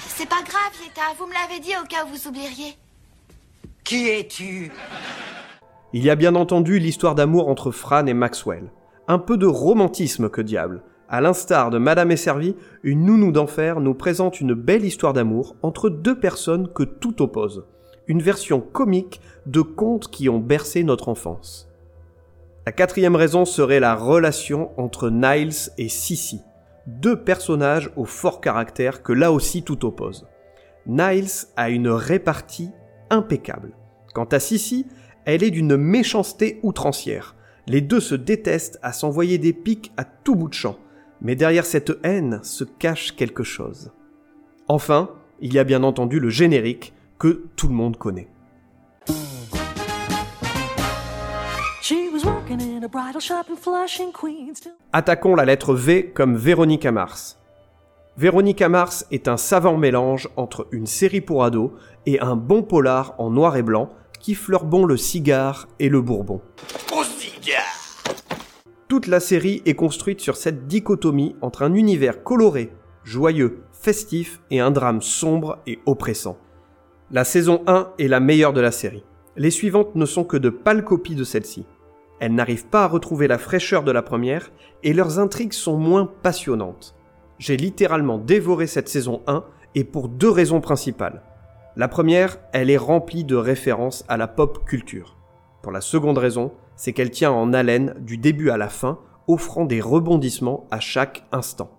C'est 0.00 0.28
pas 0.28 0.42
grave, 0.42 0.72
Yetta. 0.82 1.02
Vous 1.16 1.28
me 1.28 1.32
l'avez 1.32 1.60
dit 1.60 1.74
au 1.80 1.86
cas 1.86 2.04
où 2.04 2.08
vous 2.08 2.26
oublieriez. 2.26 2.74
Qui 3.84 4.08
es-tu? 4.08 4.72
Il 5.92 6.02
y 6.02 6.10
a 6.10 6.16
bien 6.16 6.34
entendu 6.34 6.80
l'histoire 6.80 7.14
d'amour 7.14 7.48
entre 7.48 7.70
Fran 7.70 8.04
et 8.06 8.14
Maxwell. 8.14 8.72
Un 9.06 9.20
peu 9.20 9.36
de 9.36 9.46
romantisme 9.46 10.28
que 10.28 10.40
diable. 10.40 10.82
À 11.08 11.20
l'instar 11.20 11.70
de 11.70 11.78
Madame 11.78 12.10
est 12.10 12.16
servie, 12.16 12.56
une 12.82 13.04
nounou 13.04 13.30
d'enfer 13.30 13.78
nous 13.78 13.94
présente 13.94 14.40
une 14.40 14.54
belle 14.54 14.84
histoire 14.84 15.12
d'amour 15.12 15.54
entre 15.62 15.88
deux 15.88 16.18
personnes 16.18 16.72
que 16.72 16.82
tout 16.82 17.22
oppose. 17.22 17.64
Une 18.08 18.22
version 18.22 18.60
comique 18.60 19.20
de 19.44 19.60
contes 19.60 20.10
qui 20.10 20.30
ont 20.30 20.38
bercé 20.38 20.82
notre 20.82 21.10
enfance. 21.10 21.70
La 22.64 22.72
quatrième 22.72 23.16
raison 23.16 23.44
serait 23.44 23.80
la 23.80 23.94
relation 23.94 24.70
entre 24.78 25.10
Niles 25.10 25.70
et 25.76 25.88
Sissy, 25.88 26.40
deux 26.86 27.22
personnages 27.22 27.90
au 27.96 28.06
fort 28.06 28.40
caractère 28.40 29.02
que 29.02 29.12
là 29.12 29.30
aussi 29.30 29.62
tout 29.62 29.84
oppose. 29.84 30.26
Niles 30.86 31.46
a 31.56 31.68
une 31.68 31.88
répartie 31.88 32.70
impeccable. 33.10 33.72
Quant 34.14 34.24
à 34.24 34.40
Sissy, 34.40 34.86
elle 35.26 35.42
est 35.42 35.50
d'une 35.50 35.76
méchanceté 35.76 36.60
outrancière. 36.62 37.36
Les 37.66 37.82
deux 37.82 38.00
se 38.00 38.14
détestent 38.14 38.78
à 38.82 38.94
s'envoyer 38.94 39.36
des 39.36 39.52
pics 39.52 39.92
à 39.98 40.04
tout 40.04 40.34
bout 40.34 40.48
de 40.48 40.54
champ, 40.54 40.78
mais 41.20 41.36
derrière 41.36 41.66
cette 41.66 41.98
haine 42.02 42.40
se 42.42 42.64
cache 42.64 43.14
quelque 43.14 43.42
chose. 43.42 43.92
Enfin, 44.66 45.10
il 45.40 45.52
y 45.52 45.58
a 45.58 45.64
bien 45.64 45.82
entendu 45.82 46.20
le 46.20 46.30
générique 46.30 46.94
que 47.18 47.48
tout 47.56 47.68
le 47.68 47.74
monde 47.74 47.96
connaît. 47.96 48.28
Attaquons 54.92 55.34
la 55.34 55.44
lettre 55.44 55.74
V 55.74 56.10
comme 56.10 56.36
Véronica 56.36 56.92
Mars. 56.92 57.38
Véronica 58.16 58.68
Mars 58.68 59.06
est 59.10 59.28
un 59.28 59.36
savant 59.36 59.76
mélange 59.76 60.28
entre 60.36 60.66
une 60.72 60.86
série 60.86 61.20
pour 61.20 61.44
ados 61.44 61.70
et 62.06 62.20
un 62.20 62.36
bon 62.36 62.62
polar 62.62 63.14
en 63.18 63.30
noir 63.30 63.56
et 63.56 63.62
blanc 63.62 63.90
qui 64.20 64.34
fleure 64.34 64.64
bon 64.64 64.84
le 64.84 64.96
cigare 64.96 65.68
et 65.78 65.88
le 65.88 66.00
bourbon. 66.00 66.40
Au 66.92 67.04
cigare 67.04 68.04
Toute 68.88 69.06
la 69.06 69.20
série 69.20 69.62
est 69.66 69.74
construite 69.74 70.20
sur 70.20 70.36
cette 70.36 70.66
dichotomie 70.66 71.36
entre 71.42 71.62
un 71.62 71.74
univers 71.74 72.24
coloré, 72.24 72.72
joyeux, 73.04 73.62
festif 73.72 74.40
et 74.50 74.60
un 74.60 74.72
drame 74.72 75.00
sombre 75.00 75.58
et 75.66 75.78
oppressant. 75.86 76.38
La 77.10 77.24
saison 77.24 77.62
1 77.66 77.92
est 77.98 78.06
la 78.06 78.20
meilleure 78.20 78.52
de 78.52 78.60
la 78.60 78.70
série. 78.70 79.02
Les 79.38 79.50
suivantes 79.50 79.94
ne 79.94 80.04
sont 80.04 80.24
que 80.24 80.36
de 80.36 80.50
pâles 80.50 80.84
copies 80.84 81.14
de 81.14 81.24
celle-ci. 81.24 81.64
Elles 82.20 82.34
n'arrivent 82.34 82.66
pas 82.66 82.84
à 82.84 82.86
retrouver 82.86 83.28
la 83.28 83.38
fraîcheur 83.38 83.82
de 83.82 83.90
la 83.90 84.02
première 84.02 84.50
et 84.82 84.92
leurs 84.92 85.18
intrigues 85.18 85.54
sont 85.54 85.78
moins 85.78 86.04
passionnantes. 86.22 86.94
J'ai 87.38 87.56
littéralement 87.56 88.18
dévoré 88.18 88.66
cette 88.66 88.90
saison 88.90 89.22
1 89.26 89.42
et 89.74 89.84
pour 89.84 90.10
deux 90.10 90.28
raisons 90.28 90.60
principales. 90.60 91.22
La 91.76 91.88
première, 91.88 92.36
elle 92.52 92.68
est 92.68 92.76
remplie 92.76 93.24
de 93.24 93.36
références 93.36 94.04
à 94.08 94.18
la 94.18 94.28
pop 94.28 94.66
culture. 94.66 95.16
Pour 95.62 95.72
la 95.72 95.80
seconde 95.80 96.18
raison, 96.18 96.52
c'est 96.76 96.92
qu'elle 96.92 97.10
tient 97.10 97.32
en 97.32 97.54
haleine 97.54 97.94
du 98.00 98.18
début 98.18 98.50
à 98.50 98.58
la 98.58 98.68
fin, 98.68 98.98
offrant 99.28 99.64
des 99.64 99.80
rebondissements 99.80 100.66
à 100.70 100.78
chaque 100.78 101.24
instant. 101.32 101.70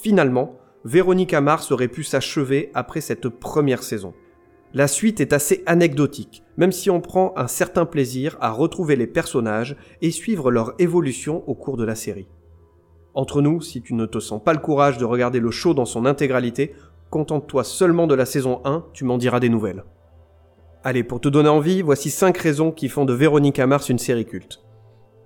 Finalement, 0.00 0.56
Véronica 0.86 1.42
Mars 1.42 1.70
aurait 1.70 1.88
pu 1.88 2.02
s'achever 2.02 2.70
après 2.72 3.02
cette 3.02 3.28
première 3.28 3.82
saison. 3.82 4.14
La 4.74 4.88
suite 4.88 5.20
est 5.20 5.34
assez 5.34 5.62
anecdotique, 5.66 6.42
même 6.56 6.72
si 6.72 6.88
on 6.88 7.02
prend 7.02 7.34
un 7.36 7.46
certain 7.46 7.84
plaisir 7.84 8.38
à 8.40 8.50
retrouver 8.50 8.96
les 8.96 9.06
personnages 9.06 9.76
et 10.00 10.10
suivre 10.10 10.50
leur 10.50 10.74
évolution 10.78 11.44
au 11.46 11.54
cours 11.54 11.76
de 11.76 11.84
la 11.84 11.94
série. 11.94 12.28
Entre 13.12 13.42
nous, 13.42 13.60
si 13.60 13.82
tu 13.82 13.92
ne 13.92 14.06
te 14.06 14.18
sens 14.18 14.42
pas 14.42 14.54
le 14.54 14.60
courage 14.60 14.96
de 14.96 15.04
regarder 15.04 15.40
le 15.40 15.50
show 15.50 15.74
dans 15.74 15.84
son 15.84 16.06
intégralité, 16.06 16.74
contente-toi 17.10 17.64
seulement 17.64 18.06
de 18.06 18.14
la 18.14 18.24
saison 18.24 18.62
1, 18.64 18.86
tu 18.94 19.04
m'en 19.04 19.18
diras 19.18 19.40
des 19.40 19.50
nouvelles. 19.50 19.84
Allez, 20.84 21.04
pour 21.04 21.20
te 21.20 21.28
donner 21.28 21.50
envie, 21.50 21.82
voici 21.82 22.08
5 22.08 22.36
raisons 22.38 22.72
qui 22.72 22.88
font 22.88 23.04
de 23.04 23.12
Véronica 23.12 23.66
Mars 23.66 23.90
une 23.90 23.98
série 23.98 24.24
culte. 24.24 24.62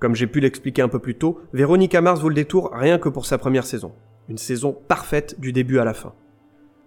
Comme 0.01 0.17
j'ai 0.17 0.27
pu 0.27 0.41
l'expliquer 0.41 0.83
un 0.83 0.89
peu 0.89 0.99
plus 0.99 1.17
tôt, 1.17 1.41
Véronica 1.53 2.01
Mars 2.01 2.21
vaut 2.21 2.29
le 2.29 2.35
détour 2.35 2.73
rien 2.75 2.99
que 2.99 3.09
pour 3.09 3.25
sa 3.25 3.39
première 3.39 3.65
saison. 3.65 3.93
Une 4.29 4.39
saison 4.39 4.77
parfaite 4.89 5.39
du 5.39 5.53
début 5.53 5.79
à 5.79 5.85
la 5.85 5.95
fin. 5.95 6.15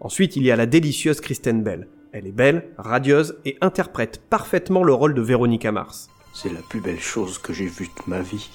Ensuite, 0.02 0.36
il 0.36 0.44
y 0.44 0.52
a 0.52 0.58
la 0.58 0.66
délicieuse 0.66 1.22
Kristen 1.22 1.64
Bell. 1.64 1.88
Elle 2.12 2.26
est 2.26 2.32
belle, 2.32 2.70
radieuse 2.78 3.38
et 3.46 3.58
interprète 3.62 4.20
parfaitement 4.30 4.84
le 4.84 4.94
rôle 4.94 5.14
de 5.14 5.22
Veronica 5.22 5.72
Mars. 5.72 6.10
C'est 6.34 6.52
la 6.52 6.62
plus 6.62 6.82
belle 6.82 7.00
chose 7.00 7.38
que 7.38 7.54
j'ai 7.54 7.68
vue 7.68 7.86
de 7.86 8.10
ma 8.10 8.22
vie. 8.22 8.50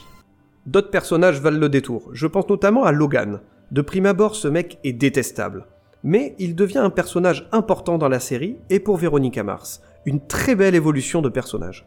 D'autres 0.67 0.91
personnages 0.91 1.41
valent 1.41 1.61
le 1.61 1.69
détour. 1.69 2.11
Je 2.13 2.27
pense 2.27 2.49
notamment 2.49 2.85
à 2.85 2.91
Logan. 2.91 3.41
De 3.71 3.81
prime 3.81 4.07
abord, 4.07 4.35
ce 4.35 4.49
mec 4.49 4.79
est 4.83 4.93
détestable. 4.93 5.67
Mais 6.03 6.35
il 6.39 6.57
devient 6.57 6.79
un 6.79 6.91
personnage 6.91 7.49
important 7.53 7.97
dans 7.97 8.09
la 8.09 8.19
série 8.19 8.57
et 8.71 8.81
pour 8.81 8.97
Veronica 8.97 9.45
Mars. 9.45 9.83
Une 10.05 10.27
très 10.27 10.57
belle 10.57 10.75
évolution 10.75 11.23
de 11.23 11.29
personnage. 11.29 11.87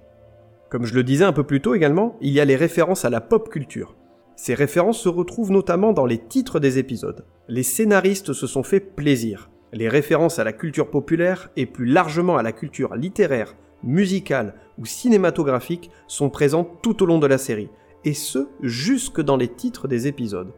Comme 0.69 0.85
je 0.85 0.95
le 0.95 1.03
disais 1.03 1.25
un 1.25 1.33
peu 1.33 1.43
plus 1.43 1.61
tôt 1.61 1.75
également, 1.75 2.17
il 2.21 2.31
y 2.31 2.39
a 2.39 2.45
les 2.45 2.55
références 2.55 3.03
à 3.03 3.09
la 3.09 3.21
pop 3.21 3.49
culture. 3.49 3.95
Ces 4.37 4.53
références 4.53 4.99
se 4.99 5.09
retrouvent 5.09 5.51
notamment 5.51 5.91
dans 5.91 6.05
les 6.05 6.19
titres 6.19 6.59
des 6.59 6.77
épisodes. 6.77 7.25
Les 7.47 7.63
scénaristes 7.63 8.33
se 8.33 8.47
sont 8.47 8.63
fait 8.63 8.79
plaisir. 8.79 9.49
Les 9.73 9.89
références 9.89 10.39
à 10.39 10.43
la 10.43 10.53
culture 10.53 10.89
populaire 10.89 11.49
et 11.55 11.65
plus 11.65 11.85
largement 11.85 12.37
à 12.37 12.43
la 12.43 12.51
culture 12.51 12.95
littéraire, 12.95 13.55
musicale 13.83 14.55
ou 14.77 14.85
cinématographique 14.85 15.91
sont 16.07 16.29
présentes 16.29 16.81
tout 16.81 17.03
au 17.03 17.05
long 17.05 17.19
de 17.19 17.27
la 17.27 17.37
série, 17.37 17.69
et 18.05 18.13
ce 18.13 18.47
jusque 18.61 19.21
dans 19.21 19.37
les 19.37 19.49
titres 19.49 19.87
des 19.87 20.07
épisodes. 20.07 20.53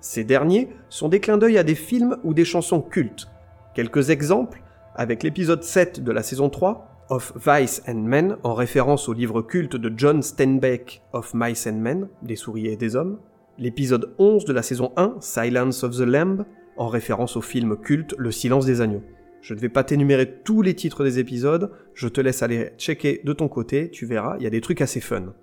Ces 0.00 0.24
derniers 0.24 0.68
sont 0.88 1.08
des 1.08 1.20
clins 1.20 1.38
d'œil 1.38 1.58
à 1.58 1.64
des 1.64 1.74
films 1.74 2.18
ou 2.24 2.34
des 2.34 2.44
chansons 2.44 2.80
cultes. 2.80 3.28
Quelques 3.74 4.10
exemples, 4.10 4.62
avec 4.94 5.22
l'épisode 5.22 5.62
7 5.64 6.04
de 6.04 6.12
la 6.12 6.22
saison 6.22 6.50
3, 6.50 6.94
of 7.10 7.32
Vice 7.36 7.82
and 7.88 8.02
Men, 8.02 8.36
en 8.42 8.54
référence 8.54 9.08
au 9.08 9.12
livre 9.12 9.42
culte 9.42 9.76
de 9.76 9.92
John 9.96 10.22
Steinbeck 10.22 11.02
of 11.12 11.32
Mice 11.34 11.66
and 11.66 11.78
Men, 11.78 12.08
des 12.22 12.36
souris 12.36 12.68
et 12.68 12.76
des 12.76 12.96
hommes, 12.96 13.18
l'épisode 13.58 14.14
11 14.18 14.44
de 14.44 14.52
la 14.52 14.62
saison 14.62 14.92
1, 14.96 15.16
Silence 15.20 15.84
of 15.84 15.96
the 15.96 16.00
Lamb, 16.00 16.44
en 16.76 16.88
référence 16.88 17.36
au 17.36 17.40
film 17.40 17.76
culte 17.76 18.14
Le 18.18 18.30
silence 18.30 18.66
des 18.66 18.80
agneaux. 18.80 19.02
Je 19.40 19.52
ne 19.54 19.58
vais 19.58 19.68
pas 19.68 19.84
t'énumérer 19.84 20.40
tous 20.42 20.62
les 20.62 20.74
titres 20.74 21.04
des 21.04 21.18
épisodes, 21.18 21.70
je 21.92 22.08
te 22.08 22.20
laisse 22.20 22.42
aller 22.42 22.70
checker 22.78 23.20
de 23.24 23.32
ton 23.34 23.48
côté, 23.48 23.90
tu 23.90 24.06
verras, 24.06 24.36
il 24.38 24.44
y 24.44 24.46
a 24.46 24.50
des 24.50 24.62
trucs 24.62 24.80
assez 24.80 25.00
fun. 25.00 25.34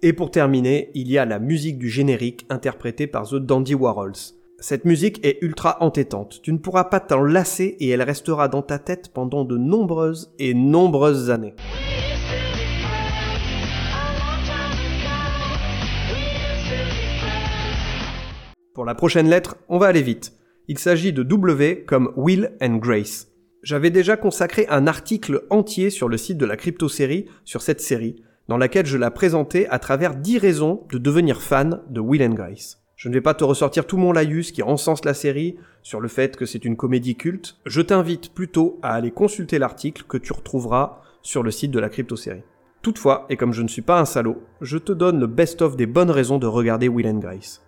Et 0.00 0.12
pour 0.14 0.30
terminer, 0.30 0.90
il 0.94 1.10
y 1.10 1.18
a 1.18 1.26
la 1.26 1.38
musique 1.38 1.78
du 1.78 1.90
générique 1.90 2.46
interprétée 2.48 3.06
par 3.06 3.28
The 3.28 3.34
Dandy 3.34 3.74
Warhols. 3.74 4.34
Cette 4.58 4.84
musique 4.84 5.24
est 5.26 5.38
ultra 5.42 5.82
entêtante, 5.82 6.40
tu 6.42 6.52
ne 6.52 6.58
pourras 6.58 6.84
pas 6.84 7.00
t'en 7.00 7.22
lasser 7.22 7.76
et 7.78 7.88
elle 7.90 8.02
restera 8.02 8.48
dans 8.48 8.62
ta 8.62 8.78
tête 8.78 9.10
pendant 9.12 9.44
de 9.44 9.58
nombreuses 9.58 10.32
et 10.38 10.54
nombreuses 10.54 11.30
années. 11.30 11.54
Pour 18.74 18.86
la 18.86 18.94
prochaine 18.94 19.28
lettre, 19.28 19.56
on 19.68 19.76
va 19.76 19.88
aller 19.88 20.00
vite. 20.00 20.32
Il 20.68 20.78
s'agit 20.78 21.12
de 21.12 21.24
W 21.24 21.84
comme 21.84 22.12
Will 22.14 22.52
and 22.62 22.76
Grace. 22.76 23.26
J'avais 23.64 23.90
déjà 23.90 24.16
consacré 24.16 24.66
un 24.68 24.86
article 24.86 25.42
entier 25.50 25.90
sur 25.90 26.08
le 26.08 26.16
site 26.16 26.38
de 26.38 26.46
la 26.46 26.56
crypto-série 26.56 27.26
sur 27.44 27.62
cette 27.62 27.80
série, 27.80 28.22
dans 28.46 28.58
laquelle 28.58 28.86
je 28.86 28.96
la 28.96 29.10
présentais 29.10 29.66
à 29.70 29.80
travers 29.80 30.14
10 30.14 30.38
raisons 30.38 30.84
de 30.92 30.98
devenir 30.98 31.42
fan 31.42 31.80
de 31.90 31.98
Will 31.98 32.22
and 32.22 32.34
Grace. 32.34 32.80
Je 32.94 33.08
ne 33.08 33.14
vais 33.14 33.20
pas 33.20 33.34
te 33.34 33.42
ressortir 33.42 33.88
tout 33.88 33.96
mon 33.96 34.12
laïus 34.12 34.52
qui 34.52 34.62
encense 34.62 35.04
la 35.04 35.14
série 35.14 35.56
sur 35.82 36.00
le 36.00 36.06
fait 36.06 36.36
que 36.36 36.46
c'est 36.46 36.64
une 36.64 36.76
comédie 36.76 37.16
culte. 37.16 37.56
Je 37.66 37.80
t'invite 37.80 38.32
plutôt 38.32 38.78
à 38.82 38.94
aller 38.94 39.10
consulter 39.10 39.58
l'article 39.58 40.04
que 40.08 40.16
tu 40.16 40.32
retrouveras 40.32 41.00
sur 41.22 41.42
le 41.42 41.50
site 41.50 41.72
de 41.72 41.80
la 41.80 41.88
crypto-série. 41.88 42.44
Toutefois, 42.82 43.26
et 43.28 43.36
comme 43.36 43.52
je 43.52 43.62
ne 43.62 43.68
suis 43.68 43.82
pas 43.82 43.98
un 43.98 44.04
salaud, 44.04 44.42
je 44.60 44.78
te 44.78 44.92
donne 44.92 45.18
le 45.18 45.26
best-of 45.26 45.76
des 45.76 45.86
bonnes 45.86 46.12
raisons 46.12 46.38
de 46.38 46.46
regarder 46.46 46.88
Will 46.88 47.08
and 47.08 47.18
Grace. 47.18 47.62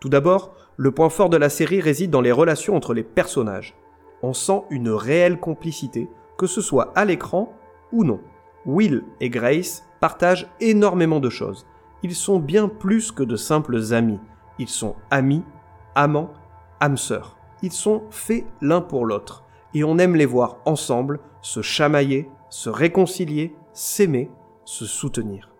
Tout 0.00 0.08
d'abord, 0.08 0.56
le 0.76 0.90
point 0.90 1.08
fort 1.08 1.28
de 1.28 1.36
la 1.36 1.48
série 1.48 1.80
réside 1.80 2.10
dans 2.10 2.20
les 2.20 2.32
relations 2.32 2.76
entre 2.76 2.94
les 2.94 3.04
personnages. 3.04 3.74
On 4.22 4.32
sent 4.32 4.62
une 4.70 4.90
réelle 4.90 5.38
complicité, 5.38 6.08
que 6.36 6.46
ce 6.46 6.60
soit 6.60 6.92
à 6.96 7.04
l'écran 7.04 7.52
ou 7.92 8.04
non. 8.04 8.20
Will 8.66 9.04
et 9.20 9.30
Grace 9.30 9.84
partagent 10.00 10.48
énormément 10.60 11.20
de 11.20 11.30
choses. 11.30 11.66
Ils 12.02 12.14
sont 12.14 12.38
bien 12.38 12.68
plus 12.68 13.12
que 13.12 13.22
de 13.22 13.36
simples 13.36 13.92
amis. 13.92 14.18
Ils 14.58 14.68
sont 14.68 14.96
amis, 15.10 15.44
amants, 15.94 16.32
âmes 16.80 16.96
sœurs. 16.96 17.36
Ils 17.62 17.72
sont 17.72 18.02
faits 18.10 18.44
l'un 18.60 18.80
pour 18.80 19.06
l'autre. 19.06 19.44
Et 19.74 19.84
on 19.84 19.98
aime 19.98 20.16
les 20.16 20.26
voir 20.26 20.58
ensemble 20.64 21.20
se 21.40 21.62
chamailler, 21.62 22.28
se 22.50 22.70
réconcilier, 22.70 23.54
s'aimer, 23.72 24.30
se 24.64 24.86
soutenir. 24.86 25.50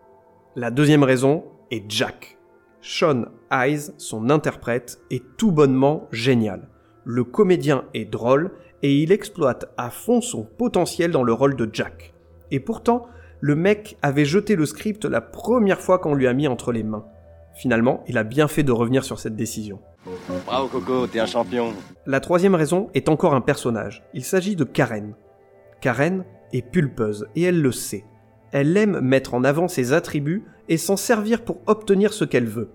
La 0.57 0.71
deuxième 0.71 1.03
raison 1.03 1.45
est 1.71 1.85
Jack. 1.91 2.39
Sean 2.87 3.25
Hayes, 3.51 3.93
son 3.97 4.29
interprète, 4.29 5.01
est 5.11 5.25
tout 5.39 5.53
bonnement 5.53 6.07
génial. 6.13 6.69
Le 7.05 7.25
comédien 7.25 7.87
est 7.95 8.05
drôle 8.05 8.51
et 8.83 8.95
il 8.99 9.11
exploite 9.11 9.73
à 9.79 9.89
fond 9.89 10.21
son 10.21 10.45
potentiel 10.45 11.11
dans 11.11 11.23
le 11.23 11.33
rôle 11.33 11.57
de 11.57 11.67
Jack. 11.73 12.13
Et 12.51 12.61
pourtant, 12.61 13.07
le 13.41 13.57
mec 13.57 13.97
avait 14.03 14.27
jeté 14.27 14.55
le 14.55 14.67
script 14.67 15.07
la 15.07 15.23
première 15.23 15.81
fois 15.81 15.99
qu'on 15.99 16.15
lui 16.15 16.27
a 16.27 16.35
mis 16.35 16.47
entre 16.47 16.73
les 16.73 16.83
mains. 16.83 17.07
Finalement, 17.55 18.05
il 18.07 18.19
a 18.19 18.23
bien 18.23 18.49
fait 18.49 18.63
de 18.63 18.73
revenir 18.73 19.03
sur 19.03 19.19
cette 19.19 19.35
décision. 19.35 19.81
Bravo 20.45 20.69
Coco, 20.69 21.07
t'es 21.07 21.21
un 21.21 21.27
champion. 21.27 21.73
La 22.05 22.21
troisième 22.21 22.55
raison 22.55 22.91
est 22.93 23.09
encore 23.09 23.35
un 23.35 23.41
personnage. 23.41 24.05
Il 24.13 24.25
s'agit 24.25 24.57
de 24.57 24.65
Karen. 24.65 25.15
Karen 25.81 26.27
est 26.53 26.71
pulpeuse 26.71 27.29
et 27.35 27.45
elle 27.45 27.63
le 27.63 27.73
sait. 27.73 28.05
Elle 28.55 28.77
aime 28.77 29.01
mettre 29.01 29.35
en 29.35 29.43
avant 29.43 29.67
ses 29.67 29.93
attributs 29.93 30.45
et 30.69 30.77
s'en 30.77 30.97
servir 30.97 31.43
pour 31.43 31.59
obtenir 31.67 32.13
ce 32.13 32.25
qu'elle 32.25 32.47
veut. 32.47 32.71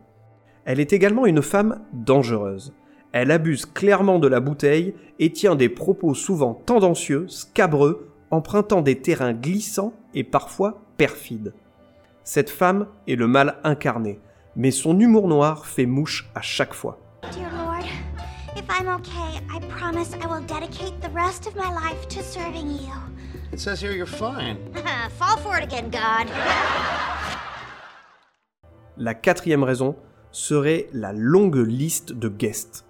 Elle 0.65 0.81
est 0.81 0.91
également 0.91 1.25
une 1.25 1.41
femme 1.41 1.79
dangereuse. 1.93 2.74
Elle 3.13 3.31
abuse 3.31 3.65
clairement 3.65 4.19
de 4.19 4.27
la 4.27 4.41
bouteille 4.41 4.93
et 5.19 5.31
tient 5.31 5.55
des 5.55 5.69
propos 5.69 6.13
souvent 6.13 6.53
tendancieux, 6.53 7.29
scabreux, 7.29 8.09
empruntant 8.29 8.81
des 8.81 9.00
terrains 9.00 9.31
glissants 9.31 9.93
et 10.13 10.25
parfois 10.25 10.81
perfides. 10.98 11.53
Cette 12.25 12.50
femme 12.50 12.88
est 13.07 13.15
le 13.15 13.27
mal 13.27 13.55
incarné, 13.63 14.19
mais 14.57 14.71
son 14.71 15.00
humour 15.00 15.29
noir 15.29 15.65
fait 15.65 15.86
mouche 15.86 16.29
à 16.36 16.41
chaque 16.41 16.74
fois. 16.74 17.00
Dear 17.31 17.50
Lord, 17.53 17.86
if 18.57 18.65
I'm 18.67 18.89
okay, 18.95 19.39
I 19.50 19.62
promise 19.69 20.13
I 20.13 20.27
will 20.27 20.45
dedicate 20.45 21.00
the 21.00 21.13
rest 21.15 21.48
of 21.48 21.55
my 21.55 21.71
life 21.74 22.05
to 22.09 22.21
serving 22.21 22.69
you. 22.69 23.18
It 23.51 23.59
says 23.59 23.81
here 23.81 23.91
you're 23.91 24.05
fine. 24.05 24.57
Fall 25.17 25.37
for 25.37 25.57
it 25.57 25.63
again, 25.63 25.89
God. 25.89 26.27
La 28.97 29.13
quatrième 29.13 29.63
raison 29.63 29.95
serait 30.31 30.87
la 30.93 31.13
longue 31.13 31.55
liste 31.67 32.13
de 32.13 32.29
guests. 32.29 32.85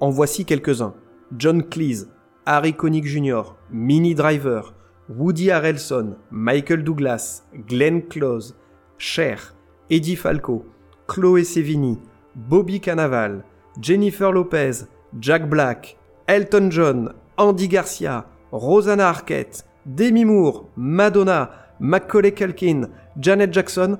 En 0.00 0.10
voici 0.10 0.44
quelques-uns. 0.44 0.94
John 1.36 1.62
Cleese, 1.62 2.08
Harry 2.46 2.74
Connick 2.74 3.06
Jr., 3.06 3.54
Minnie 3.70 4.14
Driver, 4.14 4.74
Woody 5.08 5.50
Harrelson, 5.50 6.16
Michael 6.30 6.82
Douglas, 6.82 7.44
Glenn 7.68 8.02
Close, 8.02 8.54
Cher, 8.96 9.54
Eddie 9.90 10.16
Falco, 10.16 10.64
Chloé 11.06 11.44
Sevigny, 11.44 11.98
Bobby 12.34 12.80
Cannavale, 12.80 13.42
Jennifer 13.80 14.32
Lopez, 14.32 14.86
Jack 15.18 15.48
Black, 15.48 15.98
Elton 16.26 16.70
John, 16.70 17.14
Andy 17.36 17.68
Garcia, 17.68 18.26
Rosanna 18.50 19.10
Arquette, 19.10 19.64
Demi 19.88 20.26
Moore, 20.26 20.68
Madonna, 20.76 21.50
Macaulay 21.80 22.32
Culkin, 22.32 22.90
Janet 23.18 23.54
Jackson. 23.54 23.96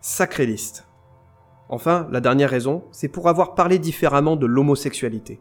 Sacrée 0.00 0.46
liste. 0.46 0.88
Enfin, 1.68 2.08
la 2.10 2.22
dernière 2.22 2.48
raison, 2.48 2.84
c'est 2.90 3.08
pour 3.08 3.28
avoir 3.28 3.54
parlé 3.54 3.78
différemment 3.78 4.34
de 4.34 4.46
l'homosexualité. 4.46 5.40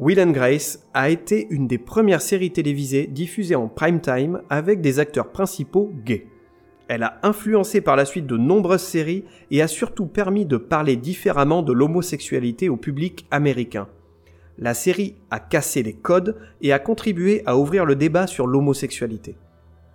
Will 0.00 0.20
and 0.20 0.32
Grace 0.32 0.84
a 0.94 1.10
été 1.10 1.46
une 1.50 1.68
des 1.68 1.78
premières 1.78 2.22
séries 2.22 2.50
télévisées 2.50 3.06
diffusées 3.06 3.54
en 3.54 3.68
prime 3.68 4.00
time 4.00 4.42
avec 4.50 4.80
des 4.80 4.98
acteurs 4.98 5.30
principaux 5.30 5.92
gays. 6.04 6.26
Elle 6.88 7.04
a 7.04 7.20
influencé 7.22 7.80
par 7.80 7.94
la 7.94 8.04
suite 8.04 8.26
de 8.26 8.36
nombreuses 8.36 8.82
séries 8.82 9.26
et 9.52 9.62
a 9.62 9.68
surtout 9.68 10.06
permis 10.06 10.44
de 10.44 10.56
parler 10.56 10.96
différemment 10.96 11.62
de 11.62 11.72
l'homosexualité 11.72 12.68
au 12.68 12.76
public 12.76 13.28
américain. 13.30 13.86
La 14.60 14.74
série 14.74 15.16
a 15.30 15.40
cassé 15.40 15.82
les 15.82 15.94
codes 15.94 16.36
et 16.60 16.74
a 16.74 16.78
contribué 16.78 17.42
à 17.46 17.56
ouvrir 17.56 17.86
le 17.86 17.96
débat 17.96 18.26
sur 18.26 18.46
l'homosexualité. 18.46 19.38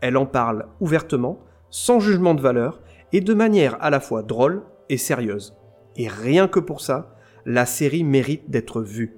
Elle 0.01 0.17
en 0.17 0.25
parle 0.25 0.65
ouvertement, 0.79 1.39
sans 1.69 1.99
jugement 1.99 2.33
de 2.33 2.41
valeur 2.41 2.81
et 3.13 3.21
de 3.21 3.33
manière 3.35 3.77
à 3.79 3.91
la 3.91 3.99
fois 3.99 4.23
drôle 4.23 4.63
et 4.89 4.97
sérieuse. 4.97 5.55
Et 5.95 6.07
rien 6.07 6.47
que 6.47 6.59
pour 6.59 6.81
ça, 6.81 7.15
la 7.45 7.67
série 7.67 8.03
mérite 8.03 8.49
d'être 8.49 8.81
vue. 8.81 9.15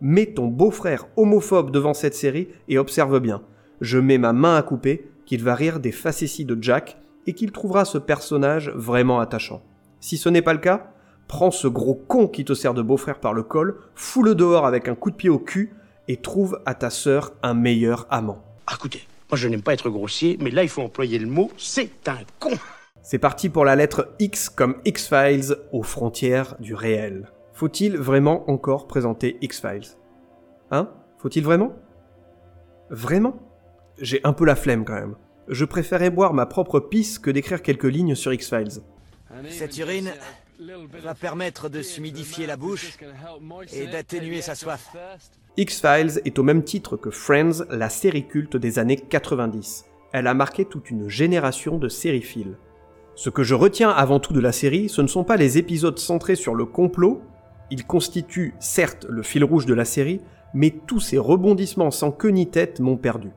Mets 0.00 0.34
ton 0.34 0.48
beau-frère 0.48 1.06
homophobe 1.16 1.70
devant 1.70 1.94
cette 1.94 2.14
série 2.14 2.48
et 2.68 2.76
observe 2.76 3.20
bien. 3.20 3.42
Je 3.80 3.98
mets 3.98 4.18
ma 4.18 4.32
main 4.32 4.56
à 4.56 4.62
couper 4.62 5.08
qu'il 5.24 5.44
va 5.44 5.54
rire 5.54 5.78
des 5.78 5.92
facéties 5.92 6.44
de 6.44 6.60
Jack 6.60 6.98
et 7.28 7.32
qu'il 7.32 7.52
trouvera 7.52 7.84
ce 7.84 7.98
personnage 7.98 8.70
vraiment 8.74 9.20
attachant. 9.20 9.62
Si 10.00 10.16
ce 10.16 10.28
n'est 10.28 10.42
pas 10.42 10.54
le 10.54 10.58
cas, 10.58 10.89
prends 11.30 11.52
ce 11.52 11.68
gros 11.68 11.94
con 11.94 12.26
qui 12.26 12.44
te 12.44 12.54
sert 12.54 12.74
de 12.74 12.82
beau-frère 12.82 13.20
par 13.20 13.34
le 13.34 13.44
col, 13.44 13.78
fous-le 13.94 14.34
dehors 14.34 14.66
avec 14.66 14.88
un 14.88 14.96
coup 14.96 15.12
de 15.12 15.14
pied 15.14 15.30
au 15.30 15.38
cul 15.38 15.72
et 16.08 16.16
trouve 16.16 16.60
à 16.66 16.74
ta 16.74 16.90
sœur 16.90 17.34
un 17.44 17.54
meilleur 17.54 18.08
amant. 18.10 18.42
Ah, 18.66 18.72
écoutez, 18.74 19.06
moi 19.30 19.38
je 19.38 19.46
n'aime 19.46 19.62
pas 19.62 19.72
être 19.72 19.90
grossier, 19.90 20.36
mais 20.40 20.50
là 20.50 20.64
il 20.64 20.68
faut 20.68 20.82
employer 20.82 21.20
le 21.20 21.28
mot 21.28 21.52
c'est 21.56 22.08
un 22.08 22.18
con. 22.40 22.50
C'est 23.04 23.20
parti 23.20 23.48
pour 23.48 23.64
la 23.64 23.76
lettre 23.76 24.08
X 24.18 24.48
comme 24.48 24.74
X-Files 24.84 25.54
aux 25.70 25.84
frontières 25.84 26.56
du 26.58 26.74
réel. 26.74 27.30
Faut-il 27.52 27.96
vraiment 27.96 28.50
encore 28.50 28.88
présenter 28.88 29.38
X-Files? 29.40 29.96
Hein? 30.72 30.90
Faut-il 31.18 31.44
vraiment? 31.44 31.76
Vraiment? 32.90 33.36
J'ai 34.00 34.20
un 34.24 34.32
peu 34.32 34.44
la 34.44 34.56
flemme 34.56 34.84
quand 34.84 34.94
même. 34.94 35.14
Je 35.46 35.64
préférais 35.64 36.10
boire 36.10 36.34
ma 36.34 36.46
propre 36.46 36.80
pisse 36.80 37.20
que 37.20 37.30
d'écrire 37.30 37.62
quelques 37.62 37.84
lignes 37.84 38.16
sur 38.16 38.32
X-Files. 38.32 38.82
Cette 39.48 39.78
urine 39.78 40.10
va 41.02 41.14
permettre 41.14 41.68
de 41.68 41.82
s'humidifier 41.82 42.46
la 42.46 42.56
bouche 42.56 42.98
et 43.72 43.86
d'atténuer 43.86 44.42
sa 44.42 44.54
soif. 44.54 44.94
X-Files 45.56 46.20
est 46.24 46.38
au 46.38 46.42
même 46.42 46.64
titre 46.64 46.96
que 46.96 47.10
Friends, 47.10 47.64
la 47.70 47.88
série 47.88 48.26
culte 48.26 48.56
des 48.56 48.78
années 48.78 48.96
90. 48.96 49.86
Elle 50.12 50.26
a 50.26 50.34
marqué 50.34 50.64
toute 50.64 50.90
une 50.90 51.08
génération 51.08 51.78
de 51.78 51.88
sériphiles. 51.88 52.56
Ce 53.14 53.30
que 53.30 53.42
je 53.42 53.54
retiens 53.54 53.90
avant 53.90 54.20
tout 54.20 54.32
de 54.32 54.40
la 54.40 54.52
série, 54.52 54.88
ce 54.88 55.02
ne 55.02 55.06
sont 55.06 55.24
pas 55.24 55.36
les 55.36 55.58
épisodes 55.58 55.98
centrés 55.98 56.36
sur 56.36 56.54
le 56.54 56.64
complot, 56.64 57.22
ils 57.70 57.86
constituent 57.86 58.54
certes 58.58 59.06
le 59.08 59.22
fil 59.22 59.44
rouge 59.44 59.66
de 59.66 59.74
la 59.74 59.84
série, 59.84 60.20
mais 60.54 60.74
tous 60.86 61.00
ces 61.00 61.18
rebondissements 61.18 61.90
sans 61.90 62.10
queue 62.10 62.30
ni 62.30 62.48
tête 62.48 62.80
m'ont 62.80 62.96
perdu. 62.96 63.30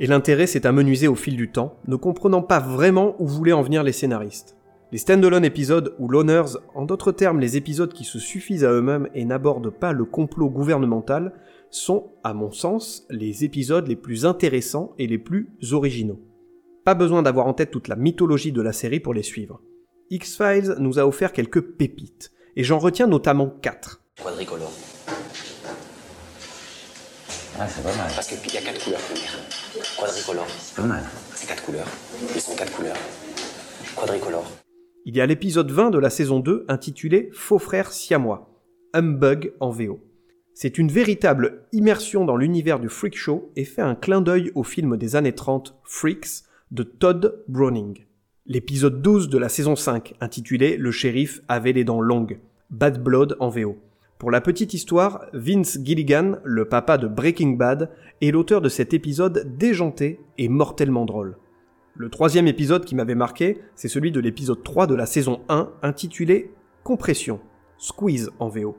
Et 0.00 0.06
l'intérêt 0.06 0.46
s'est 0.46 0.66
amenuisé 0.66 1.08
au 1.08 1.14
fil 1.14 1.36
du 1.36 1.50
temps, 1.50 1.76
ne 1.86 1.96
comprenant 1.96 2.42
pas 2.42 2.60
vraiment 2.60 3.14
où 3.18 3.26
voulaient 3.26 3.52
en 3.52 3.62
venir 3.62 3.82
les 3.82 3.92
scénaristes. 3.92 4.56
Les 4.94 4.98
standalone 4.98 5.44
épisodes 5.44 5.92
ou 5.98 6.06
l'honneurs, 6.06 6.56
en 6.72 6.84
d'autres 6.84 7.10
termes 7.10 7.40
les 7.40 7.56
épisodes 7.56 7.92
qui 7.92 8.04
se 8.04 8.20
suffisent 8.20 8.64
à 8.64 8.70
eux-mêmes 8.70 9.08
et 9.12 9.24
n'abordent 9.24 9.76
pas 9.76 9.92
le 9.92 10.04
complot 10.04 10.48
gouvernemental, 10.48 11.32
sont, 11.68 12.12
à 12.22 12.32
mon 12.32 12.52
sens, 12.52 13.04
les 13.10 13.42
épisodes 13.42 13.88
les 13.88 13.96
plus 13.96 14.24
intéressants 14.24 14.94
et 15.00 15.08
les 15.08 15.18
plus 15.18 15.48
originaux. 15.72 16.20
Pas 16.84 16.94
besoin 16.94 17.22
d'avoir 17.22 17.48
en 17.48 17.54
tête 17.54 17.72
toute 17.72 17.88
la 17.88 17.96
mythologie 17.96 18.52
de 18.52 18.62
la 18.62 18.72
série 18.72 19.00
pour 19.00 19.14
les 19.14 19.24
suivre. 19.24 19.60
X-Files 20.10 20.76
nous 20.78 21.00
a 21.00 21.08
offert 21.08 21.32
quelques 21.32 21.60
pépites, 21.76 22.30
et 22.54 22.62
j'en 22.62 22.78
retiens 22.78 23.08
notamment 23.08 23.48
quatre. 23.48 24.00
Quadricolore. 24.22 24.70
Ah, 27.58 27.66
c'est 27.66 27.82
pas 27.82 27.96
mal. 27.96 28.12
Parce 28.14 28.28
qu'il 28.28 28.54
y 28.54 28.58
a 28.58 28.60
quatre 28.60 28.84
couleurs, 28.84 29.00
première. 29.00 29.40
Quadricolore. 29.98 30.46
C'est 30.56 30.76
pas 30.76 30.86
mal. 30.86 31.02
C'est 31.34 31.48
quatre 31.48 31.64
couleurs. 31.64 31.88
Ils 32.32 32.40
sont 32.40 32.54
quatre 32.54 32.72
couleurs. 32.76 32.96
Quadricolore. 33.96 34.63
Il 35.06 35.14
y 35.16 35.20
a 35.20 35.26
l'épisode 35.26 35.70
20 35.70 35.90
de 35.90 35.98
la 35.98 36.08
saison 36.08 36.40
2 36.40 36.64
intitulé 36.66 37.28
Faux 37.34 37.58
frères 37.58 37.92
siamois, 37.92 38.62
Humbug 38.94 39.52
en 39.60 39.68
VO. 39.68 40.00
C'est 40.54 40.78
une 40.78 40.88
véritable 40.88 41.66
immersion 41.72 42.24
dans 42.24 42.38
l'univers 42.38 42.80
du 42.80 42.88
freak 42.88 43.14
show 43.14 43.52
et 43.54 43.66
fait 43.66 43.82
un 43.82 43.96
clin 43.96 44.22
d'œil 44.22 44.50
au 44.54 44.62
film 44.62 44.96
des 44.96 45.14
années 45.14 45.34
30 45.34 45.78
Freaks 45.84 46.44
de 46.70 46.84
Todd 46.84 47.42
Browning. 47.48 48.06
L'épisode 48.46 49.02
12 49.02 49.28
de 49.28 49.36
la 49.36 49.50
saison 49.50 49.76
5 49.76 50.14
intitulé 50.22 50.78
Le 50.78 50.90
shérif 50.90 51.42
avait 51.48 51.72
les 51.72 51.84
dents 51.84 52.00
longues, 52.00 52.38
Bad 52.70 53.02
Blood 53.02 53.36
en 53.40 53.50
VO. 53.50 53.76
Pour 54.16 54.30
la 54.30 54.40
petite 54.40 54.72
histoire, 54.72 55.26
Vince 55.34 55.78
Gilligan, 55.84 56.36
le 56.44 56.66
papa 56.66 56.96
de 56.96 57.08
Breaking 57.08 57.56
Bad, 57.56 57.90
est 58.22 58.30
l'auteur 58.30 58.62
de 58.62 58.70
cet 58.70 58.94
épisode 58.94 59.54
déjanté 59.58 60.18
et 60.38 60.48
mortellement 60.48 61.04
drôle. 61.04 61.36
Le 61.96 62.08
troisième 62.08 62.48
épisode 62.48 62.84
qui 62.84 62.96
m'avait 62.96 63.14
marqué, 63.14 63.60
c'est 63.76 63.86
celui 63.86 64.10
de 64.10 64.18
l'épisode 64.18 64.64
3 64.64 64.88
de 64.88 64.96
la 64.96 65.06
saison 65.06 65.42
1 65.48 65.70
intitulé 65.82 66.52
Compression, 66.82 67.38
Squeeze 67.78 68.32
en 68.40 68.48
VO. 68.48 68.76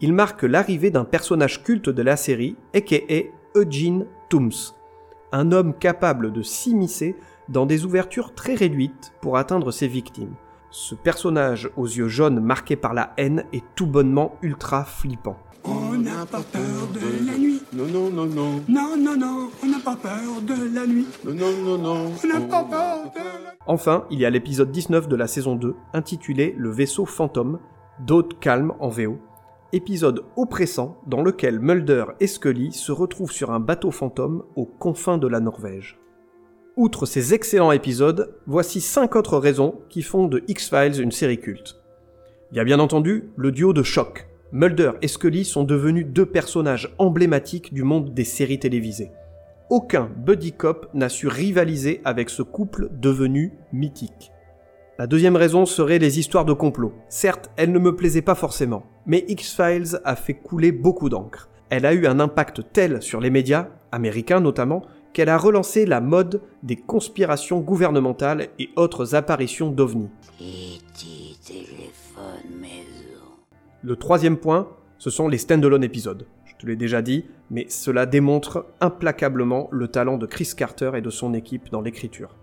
Il 0.00 0.12
marque 0.12 0.44
l'arrivée 0.44 0.92
d'un 0.92 1.04
personnage 1.04 1.64
culte 1.64 1.88
de 1.88 2.02
la 2.02 2.16
série, 2.16 2.54
aka 2.72 3.24
Eugene 3.56 4.06
Tooms, 4.28 4.72
un 5.32 5.50
homme 5.50 5.76
capable 5.76 6.32
de 6.32 6.42
s'immiscer 6.42 7.16
dans 7.48 7.66
des 7.66 7.84
ouvertures 7.84 8.36
très 8.36 8.54
réduites 8.54 9.12
pour 9.20 9.36
atteindre 9.36 9.72
ses 9.72 9.88
victimes. 9.88 10.36
Ce 10.70 10.94
personnage 10.94 11.68
aux 11.76 11.86
yeux 11.86 12.06
jaunes 12.06 12.38
marqués 12.38 12.76
par 12.76 12.94
la 12.94 13.14
haine 13.16 13.46
est 13.52 13.64
tout 13.74 13.88
bonnement 13.88 14.36
ultra 14.42 14.84
flippant. 14.84 15.40
On 15.64 15.96
n'a 15.96 16.26
pas 16.26 16.42
peur 16.52 16.88
de 16.92 17.26
la 17.26 17.38
nuit. 17.38 17.62
Non, 17.72 17.86
non, 17.86 18.10
non, 18.10 18.26
non. 18.26 18.62
Non, 18.68 18.96
non, 18.98 19.16
non, 19.16 19.50
on 19.62 19.66
n'a 19.66 19.78
pas 19.78 19.96
peur 19.96 20.42
de 20.42 20.74
la 20.74 20.86
nuit. 20.86 21.06
Non, 21.24 21.34
non, 21.34 21.52
non, 21.64 21.78
non. 21.78 22.12
On 22.22 22.28
n'a 22.28 22.40
pas 22.40 22.64
peur 22.64 23.12
de 23.14 23.18
la 23.18 23.54
Enfin, 23.66 24.04
il 24.10 24.20
y 24.20 24.26
a 24.26 24.30
l'épisode 24.30 24.70
19 24.70 25.08
de 25.08 25.16
la 25.16 25.26
saison 25.26 25.56
2, 25.56 25.74
intitulé 25.94 26.54
Le 26.58 26.70
vaisseau 26.70 27.06
fantôme, 27.06 27.58
D'autres 28.00 28.38
calme 28.40 28.74
en 28.80 28.88
VO. 28.88 29.18
Épisode 29.72 30.24
oppressant 30.36 31.00
dans 31.06 31.22
lequel 31.22 31.60
Mulder 31.60 32.04
et 32.20 32.26
Scully 32.26 32.72
se 32.72 32.92
retrouvent 32.92 33.32
sur 33.32 33.50
un 33.50 33.60
bateau 33.60 33.90
fantôme 33.90 34.44
aux 34.56 34.66
confins 34.66 35.18
de 35.18 35.28
la 35.28 35.40
Norvège. 35.40 35.98
Outre 36.76 37.06
ces 37.06 37.34
excellents 37.34 37.72
épisodes, 37.72 38.36
voici 38.46 38.80
5 38.80 39.14
autres 39.16 39.38
raisons 39.38 39.80
qui 39.88 40.02
font 40.02 40.26
de 40.26 40.42
X-Files 40.48 41.00
une 41.00 41.12
série 41.12 41.40
culte. 41.40 41.76
Il 42.50 42.56
y 42.56 42.60
a 42.60 42.64
bien 42.64 42.80
entendu 42.80 43.30
le 43.36 43.52
duo 43.52 43.72
de 43.72 43.82
choc. 43.82 44.26
Mulder 44.56 44.92
et 45.02 45.08
Scully 45.08 45.44
sont 45.44 45.64
devenus 45.64 46.06
deux 46.06 46.26
personnages 46.26 46.94
emblématiques 46.98 47.74
du 47.74 47.82
monde 47.82 48.14
des 48.14 48.22
séries 48.22 48.60
télévisées. 48.60 49.10
Aucun 49.68 50.08
buddy 50.16 50.52
cop 50.52 50.88
n'a 50.94 51.08
su 51.08 51.26
rivaliser 51.26 52.00
avec 52.04 52.30
ce 52.30 52.42
couple 52.42 52.88
devenu 52.92 53.54
mythique. 53.72 54.30
La 54.96 55.08
deuxième 55.08 55.34
raison 55.34 55.66
serait 55.66 55.98
les 55.98 56.20
histoires 56.20 56.44
de 56.44 56.52
complot. 56.52 56.92
Certes, 57.08 57.50
elles 57.56 57.72
ne 57.72 57.80
me 57.80 57.96
plaisaient 57.96 58.22
pas 58.22 58.36
forcément, 58.36 58.84
mais 59.06 59.24
X-Files 59.26 59.98
a 60.04 60.14
fait 60.14 60.34
couler 60.34 60.70
beaucoup 60.70 61.08
d'encre. 61.08 61.48
Elle 61.68 61.84
a 61.84 61.92
eu 61.92 62.06
un 62.06 62.20
impact 62.20 62.62
tel 62.72 63.02
sur 63.02 63.20
les 63.20 63.30
médias, 63.30 63.70
américains 63.90 64.38
notamment, 64.38 64.82
qu'elle 65.12 65.30
a 65.30 65.36
relancé 65.36 65.84
la 65.84 66.00
mode 66.00 66.40
des 66.62 66.76
conspirations 66.76 67.58
gouvernementales 67.58 68.50
et 68.60 68.70
autres 68.76 69.16
apparitions 69.16 69.72
d'ovnis. 69.72 70.10
Le 73.86 73.96
troisième 73.96 74.38
point, 74.38 74.70
ce 74.96 75.10
sont 75.10 75.28
les 75.28 75.36
standalone 75.36 75.84
épisodes. 75.84 76.26
Je 76.46 76.54
te 76.56 76.64
l'ai 76.64 76.74
déjà 76.74 77.02
dit, 77.02 77.26
mais 77.50 77.66
cela 77.68 78.06
démontre 78.06 78.64
implacablement 78.80 79.68
le 79.72 79.88
talent 79.88 80.16
de 80.16 80.24
Chris 80.24 80.52
Carter 80.56 80.92
et 80.94 81.02
de 81.02 81.10
son 81.10 81.34
équipe 81.34 81.68
dans 81.70 81.82
l'écriture. 81.82 82.34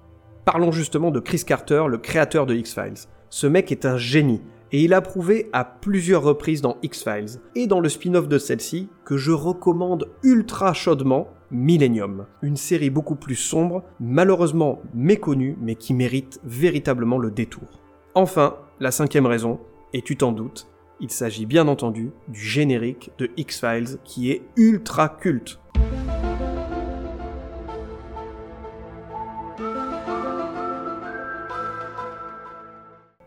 Parlons 0.45 0.71
justement 0.71 1.09
de 1.09 1.19
Chris 1.19 1.41
Carter, 1.43 1.85
le 1.89 1.97
créateur 1.97 2.45
de 2.45 2.53
X-Files. 2.53 3.07
Ce 3.31 3.47
mec 3.47 3.71
est 3.71 3.87
un 3.87 3.97
génie, 3.97 4.43
et 4.71 4.83
il 4.83 4.93
a 4.93 5.01
prouvé 5.01 5.49
à 5.51 5.65
plusieurs 5.65 6.21
reprises 6.21 6.61
dans 6.61 6.77
X-Files, 6.83 7.41
et 7.55 7.65
dans 7.65 7.79
le 7.79 7.89
spin-off 7.89 8.27
de 8.27 8.37
celle-ci, 8.37 8.89
que 9.03 9.17
je 9.17 9.31
recommande 9.31 10.09
ultra 10.21 10.73
chaudement, 10.73 11.27
Millennium. 11.49 12.27
Une 12.43 12.55
série 12.55 12.91
beaucoup 12.91 13.15
plus 13.15 13.35
sombre, 13.35 13.83
malheureusement 13.99 14.83
méconnue, 14.93 15.57
mais 15.59 15.73
qui 15.73 15.95
mérite 15.95 16.39
véritablement 16.43 17.17
le 17.17 17.31
détour. 17.31 17.81
Enfin, 18.13 18.57
la 18.79 18.91
cinquième 18.91 19.25
raison, 19.25 19.59
et 19.93 20.03
tu 20.03 20.15
t'en 20.15 20.31
doutes, 20.31 20.70
il 21.01 21.09
s'agit 21.09 21.47
bien 21.47 21.67
entendu 21.67 22.11
du 22.27 22.39
générique 22.39 23.11
de 23.17 23.31
X-Files 23.35 23.97
qui 24.03 24.31
est 24.31 24.43
ultra 24.55 25.09
culte. 25.09 25.59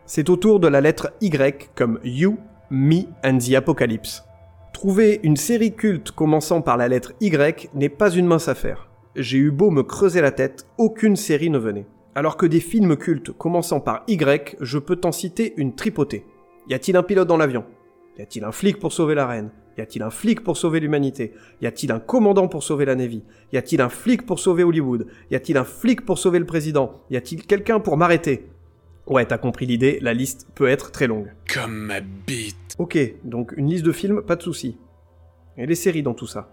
C'est 0.05 0.29
au 0.29 0.37
tour 0.37 0.61
de 0.61 0.69
la 0.69 0.79
lettre 0.79 1.11
Y 1.19 1.69
comme 1.75 1.99
You, 2.05 2.37
Me 2.69 3.03
and 3.25 3.39
the 3.39 3.55
Apocalypse. 3.55 4.23
Trouver 4.71 5.19
une 5.23 5.35
série 5.35 5.75
culte 5.75 6.11
commençant 6.11 6.61
par 6.61 6.77
la 6.77 6.87
lettre 6.87 7.11
Y 7.19 7.69
n'est 7.73 7.89
pas 7.89 8.09
une 8.09 8.27
mince 8.27 8.47
affaire. 8.47 8.87
J'ai 9.17 9.37
eu 9.37 9.51
beau 9.51 9.71
me 9.71 9.83
creuser 9.83 10.21
la 10.21 10.31
tête, 10.31 10.65
aucune 10.77 11.17
série 11.17 11.49
ne 11.49 11.57
venait. 11.57 11.87
Alors 12.13 12.37
que 12.37 12.45
des 12.45 12.61
films 12.61 12.95
cultes 12.95 13.31
commençant 13.31 13.81
par 13.81 14.03
Y, 14.07 14.55
je 14.61 14.77
peux 14.77 14.95
t'en 14.95 15.11
citer 15.11 15.53
une 15.57 15.75
tripotée. 15.75 16.25
Y 16.67 16.73
a-t-il 16.73 16.97
un 16.97 17.03
pilote 17.03 17.27
dans 17.27 17.37
l'avion? 17.37 17.65
Y 18.17 18.21
a-t-il 18.21 18.43
un 18.43 18.51
flic 18.51 18.79
pour 18.79 18.93
sauver 18.93 19.13
la 19.13 19.27
reine? 19.27 19.51
Y 19.77 19.81
a-t-il 19.81 20.01
un 20.03 20.09
flic 20.09 20.43
pour 20.43 20.57
sauver 20.57 20.79
l'humanité? 20.79 21.33
Y 21.61 21.67
a-t-il 21.67 21.91
un 21.91 21.99
commandant 21.99 22.47
pour 22.47 22.63
sauver 22.63 22.85
la 22.85 22.95
Navy? 22.95 23.23
Y 23.51 23.57
a-t-il 23.57 23.81
un 23.81 23.89
flic 23.89 24.25
pour 24.25 24.39
sauver 24.39 24.63
Hollywood? 24.63 25.07
Y 25.31 25.35
a-t-il 25.35 25.57
un 25.57 25.63
flic 25.63 26.05
pour 26.05 26.17
sauver 26.17 26.39
le 26.39 26.45
président? 26.45 27.01
Y 27.09 27.17
a-t-il 27.17 27.45
quelqu'un 27.45 27.79
pour 27.79 27.97
m'arrêter? 27.97 28.49
Ouais, 29.05 29.25
t'as 29.25 29.37
compris 29.37 29.65
l'idée, 29.65 29.99
la 30.01 30.13
liste 30.13 30.47
peut 30.55 30.67
être 30.67 30.91
très 30.91 31.07
longue. 31.07 31.31
Comme 31.53 31.75
ma 31.75 31.99
bite. 31.99 32.75
Ok, 32.79 32.97
donc 33.23 33.53
une 33.55 33.69
liste 33.69 33.85
de 33.85 33.91
films, 33.91 34.23
pas 34.23 34.35
de 34.35 34.41
souci. 34.41 34.77
Et 35.57 35.65
les 35.65 35.75
séries 35.75 36.01
dans 36.01 36.15
tout 36.15 36.25
ça. 36.25 36.49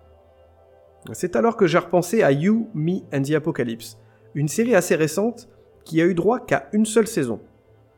C'est 1.13 1.35
alors 1.35 1.57
que 1.57 1.67
j'ai 1.67 1.79
repensé 1.79 2.23
à 2.23 2.31
You, 2.31 2.69
Me 2.75 2.99
and 3.13 3.23
the 3.23 3.33
Apocalypse, 3.33 3.99
une 4.35 4.49
série 4.49 4.75
assez 4.75 4.95
récente 4.95 5.49
qui 5.85 6.01
a 6.01 6.05
eu 6.05 6.15
droit 6.15 6.41
qu'à 6.41 6.69
une 6.73 6.87
seule 6.87 7.07
saison. 7.07 7.41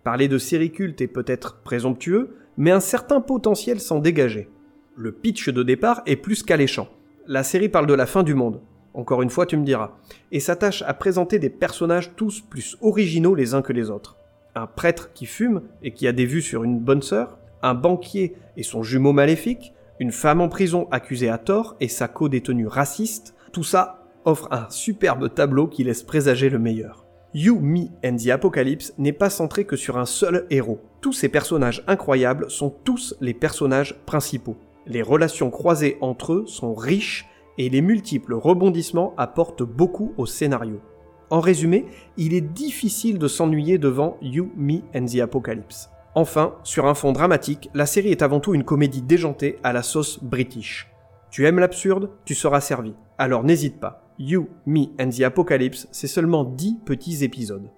Parler 0.05 0.29
de 0.29 0.39
série 0.39 0.71
culte 0.71 1.01
est 1.01 1.09
peut-être 1.09 1.63
présomptueux, 1.65 2.37
mais 2.57 2.71
un 2.71 2.81
certain 2.81 3.21
potentiel 3.21 3.81
s'en 3.81 3.99
dégageait. 3.99 4.49
Le 4.97 5.11
pitch 5.11 5.49
de 5.49 5.63
départ 5.63 6.03
est 6.07 6.17
plus 6.17 6.43
qu'alléchant. 6.43 6.89
La 7.27 7.43
série 7.43 7.69
parle 7.69 7.87
de 7.87 7.95
la 7.95 8.07
fin 8.07 8.23
du 8.23 8.35
monde. 8.35 8.61
Encore 8.93 9.23
une 9.23 9.31
fois, 9.31 9.47
tu 9.47 9.57
me 9.57 9.65
diras. 9.65 9.97
Et 10.31 10.39
s'attache 10.39 10.83
à 10.83 10.95
présenter 10.95 11.41
des 11.41 11.51
personnages 11.51 12.15
tous 12.15 12.41
plus 12.41 12.77
originaux 12.81 13.35
les 13.35 13.55
uns 13.55 13.63
que 13.63 13.73
les 13.73 13.91
autres 13.91 14.17
un 14.55 14.67
prêtre 14.67 15.13
qui 15.13 15.27
fume 15.27 15.63
et 15.83 15.93
qui 15.93 16.07
a 16.07 16.13
des 16.13 16.27
vues 16.27 16.43
sur 16.43 16.65
une 16.65 16.79
bonne 16.79 17.03
sœur, 17.03 17.39
un 17.63 17.75
banquier 17.75 18.35
et 18.57 18.63
son 18.63 18.83
jumeau 18.83 19.13
maléfique, 19.13 19.73
une 20.01 20.13
femme 20.13 20.41
en 20.41 20.49
prison 20.49 20.89
accusée 20.91 21.29
à 21.29 21.39
tort 21.39 21.77
et 21.81 21.89
sa 21.89 22.09
co-détenue 22.09 22.67
raciste, 22.67 23.35
tout 23.53 23.65
ça 23.65 24.01
offre 24.25 24.49
un 24.53 24.69
superbe 24.71 25.33
tableau 25.33 25.67
qui 25.67 25.85
laisse 25.85 26.03
présager 26.03 26.49
le 26.49 26.59
meilleur. 26.59 27.04
You, 27.37 27.59
Me 27.59 27.89
and 28.05 28.15
the 28.17 28.29
Apocalypse 28.29 28.95
n'est 28.97 29.13
pas 29.13 29.29
centré 29.29 29.65
que 29.65 29.75
sur 29.75 29.99
un 29.99 30.07
seul 30.07 30.47
héros. 30.51 30.81
Tous 31.01 31.13
ces 31.13 31.29
personnages 31.29 31.83
incroyables 31.89 32.49
sont 32.49 32.73
tous 32.85 33.17
les 33.21 33.35
personnages 33.35 33.97
principaux. 34.07 34.57
Les 34.87 35.03
relations 35.03 35.51
croisées 35.51 35.99
entre 36.01 36.33
eux 36.33 36.45
sont 36.47 36.75
riches 36.75 37.27
et 37.59 37.69
les 37.69 37.81
multiples 37.81 38.35
rebondissements 38.35 39.15
apportent 39.17 39.65
beaucoup 39.65 40.13
au 40.17 40.27
scénario. 40.27 40.81
En 41.29 41.41
résumé, 41.41 41.87
il 42.17 42.35
est 42.35 42.41
difficile 42.41 43.19
de 43.19 43.27
s'ennuyer 43.27 43.79
devant 43.79 44.17
You, 44.23 44.53
Me 44.57 44.83
and 44.95 45.07
the 45.07 45.19
Apocalypse. 45.19 45.91
Enfin, 46.15 46.55
sur 46.63 46.87
un 46.87 46.95
fond 46.95 47.11
dramatique, 47.11 47.69
la 47.75 47.87
série 47.87 48.13
est 48.13 48.23
avant 48.23 48.39
tout 48.39 48.55
une 48.55 48.63
comédie 48.63 49.03
déjantée 49.03 49.59
à 49.65 49.73
la 49.73 49.83
sauce 49.83 50.23
british. 50.23 50.89
Tu 51.33 51.49
aimes 51.49 51.59
l'absurde, 51.59 52.11
tu 52.25 52.37
seras 52.37 52.61
servi. 52.61 52.95
Alors 53.19 53.43
n'hésite 53.43 53.81
pas. 53.81 54.04
You, 54.19 54.47
Me 54.67 54.87
and 55.01 55.11
the 55.11 55.23
Apocalypse, 55.23 55.89
c'est 55.91 56.07
seulement 56.07 56.45
10 56.45 56.77
petits 56.85 57.25
épisodes. 57.25 57.69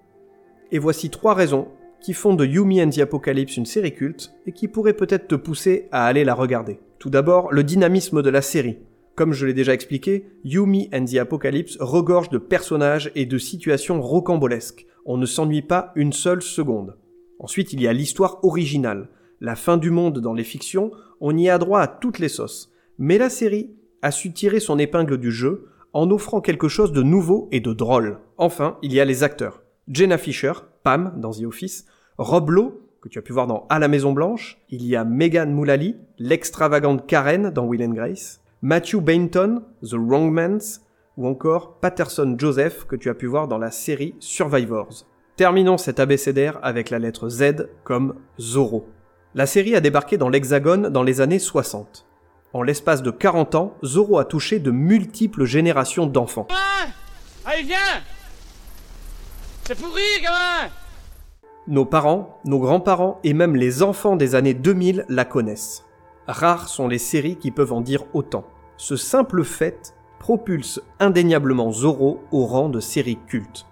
Et 0.71 0.77
voici 0.77 1.09
trois 1.09 1.33
raisons 1.33 1.67
qui 1.99 2.13
font 2.13 2.35
de 2.35 2.45
You, 2.45 2.63
Me 2.63 2.83
and 2.83 2.91
the 2.91 2.99
Apocalypse 2.99 3.57
une 3.57 3.65
série 3.65 3.95
culte 3.95 4.33
et 4.45 4.51
qui 4.51 4.67
pourraient 4.67 4.93
peut-être 4.93 5.27
te 5.27 5.35
pousser 5.35 5.87
à 5.91 6.05
aller 6.05 6.23
la 6.23 6.35
regarder. 6.35 6.79
Tout 6.99 7.09
d'abord, 7.09 7.51
le 7.51 7.63
dynamisme 7.63 8.21
de 8.21 8.29
la 8.29 8.43
série. 8.43 8.77
Comme 9.15 9.33
je 9.33 9.47
l'ai 9.47 9.55
déjà 9.55 9.73
expliqué, 9.73 10.27
You, 10.43 10.67
Me 10.67 10.83
and 10.93 11.05
the 11.05 11.17
Apocalypse 11.17 11.77
regorge 11.79 12.29
de 12.29 12.37
personnages 12.37 13.11
et 13.15 13.25
de 13.25 13.39
situations 13.39 13.99
rocambolesques. 13.99 14.85
On 15.05 15.17
ne 15.17 15.25
s'ennuie 15.25 15.63
pas 15.63 15.91
une 15.95 16.13
seule 16.13 16.43
seconde. 16.43 16.97
Ensuite, 17.39 17.73
il 17.73 17.81
y 17.81 17.87
a 17.87 17.93
l'histoire 17.93 18.43
originale. 18.43 19.09
La 19.41 19.55
fin 19.55 19.77
du 19.77 19.89
monde 19.89 20.19
dans 20.19 20.33
les 20.33 20.43
fictions, 20.43 20.91
on 21.19 21.35
y 21.35 21.49
a 21.49 21.57
droit 21.57 21.79
à 21.79 21.87
toutes 21.87 22.19
les 22.19 22.29
sauces. 22.29 22.71
Mais 22.99 23.17
la 23.17 23.29
série 23.29 23.71
a 24.03 24.11
su 24.11 24.33
tirer 24.33 24.59
son 24.59 24.77
épingle 24.77 25.17
du 25.17 25.31
jeu 25.31 25.65
en 25.97 26.11
offrant 26.11 26.41
quelque 26.41 26.67
chose 26.67 26.91
de 26.91 27.01
nouveau 27.01 27.49
et 27.51 27.59
de 27.59 27.73
drôle. 27.73 28.19
Enfin, 28.37 28.77
il 28.83 28.93
y 28.93 28.99
a 28.99 29.05
les 29.05 29.23
acteurs. 29.23 29.63
Jenna 29.87 30.19
Fisher, 30.19 30.53
Pam 30.83 31.13
dans 31.17 31.31
The 31.31 31.45
Office, 31.45 31.87
Rob 32.19 32.51
Lowe, 32.51 32.79
que 33.01 33.09
tu 33.09 33.17
as 33.17 33.23
pu 33.23 33.33
voir 33.33 33.47
dans 33.47 33.65
À 33.69 33.79
la 33.79 33.87
Maison 33.87 34.11
Blanche, 34.11 34.59
il 34.69 34.85
y 34.85 34.95
a 34.95 35.03
Megan 35.03 35.51
Mullally, 35.51 35.95
l'extravagante 36.19 37.07
Karen 37.07 37.49
dans 37.49 37.65
Will 37.65 37.83
and 37.83 37.93
Grace, 37.93 38.41
Matthew 38.61 39.01
Bainton, 39.01 39.63
The 39.81 39.95
Wrong 39.95 40.31
Mans, 40.31 40.81
ou 41.17 41.25
encore 41.25 41.79
Patterson 41.79 42.35
Joseph 42.37 42.85
que 42.85 42.95
tu 42.95 43.09
as 43.09 43.15
pu 43.15 43.25
voir 43.25 43.47
dans 43.47 43.57
la 43.57 43.71
série 43.71 44.13
Survivors. 44.19 45.07
Terminons 45.35 45.79
cet 45.79 45.99
abécédaire 45.99 46.59
avec 46.61 46.91
la 46.91 46.99
lettre 46.99 47.27
Z 47.27 47.69
comme 47.83 48.13
Zorro. 48.39 48.85
La 49.33 49.47
série 49.47 49.75
a 49.75 49.81
débarqué 49.81 50.19
dans 50.19 50.29
l'Hexagone 50.29 50.89
dans 50.89 51.01
les 51.01 51.21
années 51.21 51.39
60. 51.39 52.06
En 52.57 52.63
l'espace 52.63 53.03
de 53.03 53.11
40 53.11 53.53
ans, 53.53 53.75
Zorro 53.85 54.17
a 54.17 54.25
touché 54.25 54.57
de 54.57 54.71
multiples 54.71 55.45
générations 55.45 56.07
d'enfants. 56.07 56.47
Allez, 57.45 57.61
viens 57.61 57.77
C'est 59.63 59.79
pourri, 59.79 60.01
gamin 60.23 60.71
Nos 61.67 61.85
parents, 61.85 62.39
nos 62.45 62.57
grands-parents 62.57 63.19
et 63.23 63.35
même 63.35 63.55
les 63.55 63.83
enfants 63.83 64.15
des 64.15 64.33
années 64.33 64.55
2000 64.55 65.05
la 65.07 65.23
connaissent. 65.23 65.85
Rares 66.25 66.67
sont 66.67 66.87
les 66.87 66.97
séries 66.97 67.35
qui 67.35 67.51
peuvent 67.51 67.73
en 67.73 67.81
dire 67.81 68.05
autant. 68.15 68.45
Ce 68.77 68.95
simple 68.95 69.43
fait 69.43 69.93
propulse 70.17 70.81
indéniablement 70.99 71.71
Zorro 71.71 72.23
au 72.31 72.47
rang 72.47 72.69
de 72.69 72.79
série 72.79 73.19
culte. 73.27 73.67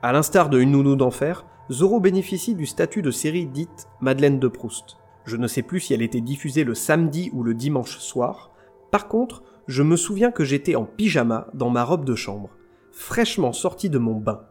À 0.00 0.10
l'instar 0.12 0.48
de 0.48 0.58
Une 0.58 0.70
nounou 0.70 0.96
d'enfer, 0.96 1.44
Zorro 1.70 2.00
bénéficie 2.00 2.54
du 2.54 2.64
statut 2.64 3.02
de 3.02 3.10
série 3.10 3.44
dite 3.44 3.88
Madeleine 4.00 4.38
de 4.38 4.48
Proust. 4.48 4.96
Je 5.24 5.36
ne 5.36 5.46
sais 5.46 5.62
plus 5.62 5.80
si 5.80 5.94
elle 5.94 6.02
était 6.02 6.20
diffusée 6.20 6.64
le 6.64 6.74
samedi 6.74 7.30
ou 7.32 7.42
le 7.42 7.54
dimanche 7.54 7.98
soir. 7.98 8.50
Par 8.90 9.08
contre, 9.08 9.42
je 9.68 9.82
me 9.82 9.96
souviens 9.96 10.32
que 10.32 10.44
j'étais 10.44 10.74
en 10.74 10.84
pyjama 10.84 11.46
dans 11.54 11.70
ma 11.70 11.84
robe 11.84 12.04
de 12.04 12.14
chambre, 12.14 12.50
fraîchement 12.90 13.52
sorti 13.52 13.88
de 13.88 13.98
mon 13.98 14.14
bain. 14.14 14.42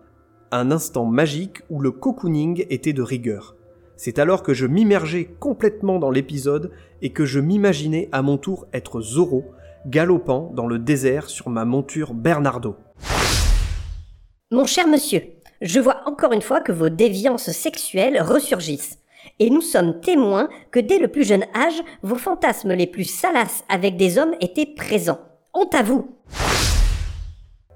Un 0.51 0.71
instant 0.71 1.05
magique 1.05 1.62
où 1.69 1.79
le 1.79 1.91
cocooning 1.91 2.65
était 2.69 2.93
de 2.93 3.01
rigueur. 3.01 3.55
C'est 3.97 4.17
alors 4.17 4.41
que 4.43 4.53
je 4.53 4.65
m'immergeais 4.65 5.25
complètement 5.39 5.99
dans 5.99 6.10
l'épisode 6.10 6.71
et 7.01 7.12
que 7.12 7.25
je 7.25 7.39
m'imaginais 7.39 8.10
à 8.12 8.21
mon 8.21 8.38
tour 8.38 8.67
être 8.73 9.01
Zorro, 9.01 9.45
galopant 9.86 10.51
dans 10.55 10.67
le 10.67 10.79
désert 10.79 11.29
sur 11.29 11.49
ma 11.49 11.65
monture 11.65 12.13
Bernardo. 12.13 12.77
Mon 14.51 14.65
cher 14.65 14.88
monsieur, 14.88 15.21
je 15.62 15.79
vois 15.79 16.01
encore 16.05 16.34
une 16.34 16.41
fois 16.41 16.62
que 16.62 16.71
vos 16.71 16.89
déviances 16.89 17.51
sexuelles 17.51 18.21
ressurgissent. 18.21 19.00
Et 19.39 19.49
nous 19.49 19.62
sommes 19.62 19.99
témoins 20.01 20.49
que 20.71 20.79
dès 20.79 20.99
le 20.99 21.07
plus 21.07 21.23
jeune 21.23 21.45
âge, 21.55 21.81
vos 22.03 22.15
fantasmes 22.15 22.73
les 22.73 22.88
plus 22.88 23.05
salaces 23.05 23.63
avec 23.69 23.97
des 23.97 24.17
hommes 24.17 24.36
étaient 24.41 24.65
présents. 24.65 25.19
Honte 25.53 25.75
à 25.75 25.84
vous 25.84 26.15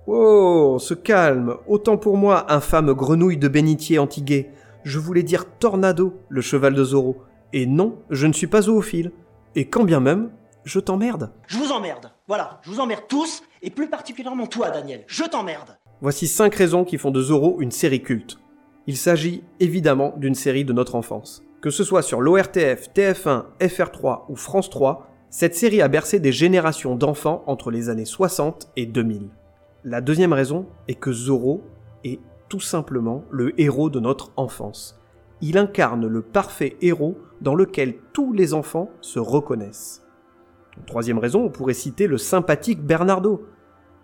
Oh, 0.07 0.73
on 0.75 0.79
se 0.79 0.93
calme. 0.93 1.57
Autant 1.67 1.97
pour 1.97 2.17
moi, 2.17 2.51
infâme 2.53 2.93
grenouille 2.93 3.37
de 3.37 3.47
bénitier 3.47 3.97
antigué. 3.97 4.51
Je 4.83 4.99
voulais 4.99 5.23
dire 5.23 5.45
Tornado, 5.57 6.13
le 6.29 6.41
cheval 6.41 6.75
de 6.75 6.83
Zorro. 6.83 7.17
Et 7.53 7.65
non, 7.65 7.97
je 8.11 8.27
ne 8.27 8.33
suis 8.33 8.47
pas 8.47 8.61
zoophile. 8.61 9.11
Et 9.55 9.67
quand 9.67 9.83
bien 9.83 9.99
même, 9.99 10.29
je 10.63 10.79
t'emmerde. 10.79 11.31
Je 11.47 11.57
vous 11.57 11.71
emmerde. 11.71 12.11
Voilà, 12.27 12.59
je 12.63 12.69
vous 12.69 12.79
emmerde 12.79 13.05
tous, 13.07 13.41
et 13.61 13.69
plus 13.69 13.89
particulièrement 13.89 14.45
toi, 14.47 14.69
Daniel. 14.69 15.03
Je 15.07 15.23
t'emmerde. 15.23 15.77
Voici 16.01 16.27
5 16.27 16.53
raisons 16.53 16.85
qui 16.85 16.97
font 16.97 17.11
de 17.11 17.21
Zorro 17.21 17.61
une 17.61 17.71
série 17.71 18.01
culte. 18.03 18.37
Il 18.87 18.97
s'agit 18.97 19.43
évidemment 19.59 20.13
d'une 20.17 20.35
série 20.35 20.65
de 20.65 20.73
notre 20.73 20.95
enfance. 20.95 21.43
Que 21.61 21.71
ce 21.71 21.83
soit 21.83 22.03
sur 22.03 22.21
l'ORTF, 22.21 22.89
TF1, 22.93 23.45
FR3 23.59 24.25
ou 24.29 24.35
France 24.35 24.69
3, 24.69 25.09
cette 25.31 25.55
série 25.55 25.81
a 25.81 25.87
bercé 25.87 26.19
des 26.19 26.31
générations 26.31 26.95
d'enfants 26.95 27.43
entre 27.47 27.71
les 27.71 27.89
années 27.89 28.05
60 28.05 28.71
et 28.77 28.85
2000. 28.85 29.29
La 29.83 30.01
deuxième 30.01 30.33
raison 30.33 30.67
est 30.87 30.95
que 30.95 31.11
Zorro 31.11 31.63
est 32.03 32.19
tout 32.47 32.59
simplement 32.59 33.23
le 33.31 33.59
héros 33.59 33.89
de 33.89 33.99
notre 33.99 34.31
enfance. 34.37 35.01
Il 35.41 35.57
incarne 35.57 36.07
le 36.07 36.21
parfait 36.21 36.77
héros 36.81 37.17
dans 37.41 37.55
lequel 37.55 37.95
tous 38.13 38.33
les 38.33 38.53
enfants 38.53 38.91
se 39.01 39.19
reconnaissent. 39.19 40.03
Troisième 40.85 41.17
raison, 41.17 41.43
on 41.43 41.49
pourrait 41.49 41.73
citer 41.73 42.05
le 42.05 42.17
sympathique 42.17 42.83
Bernardo. 42.83 43.47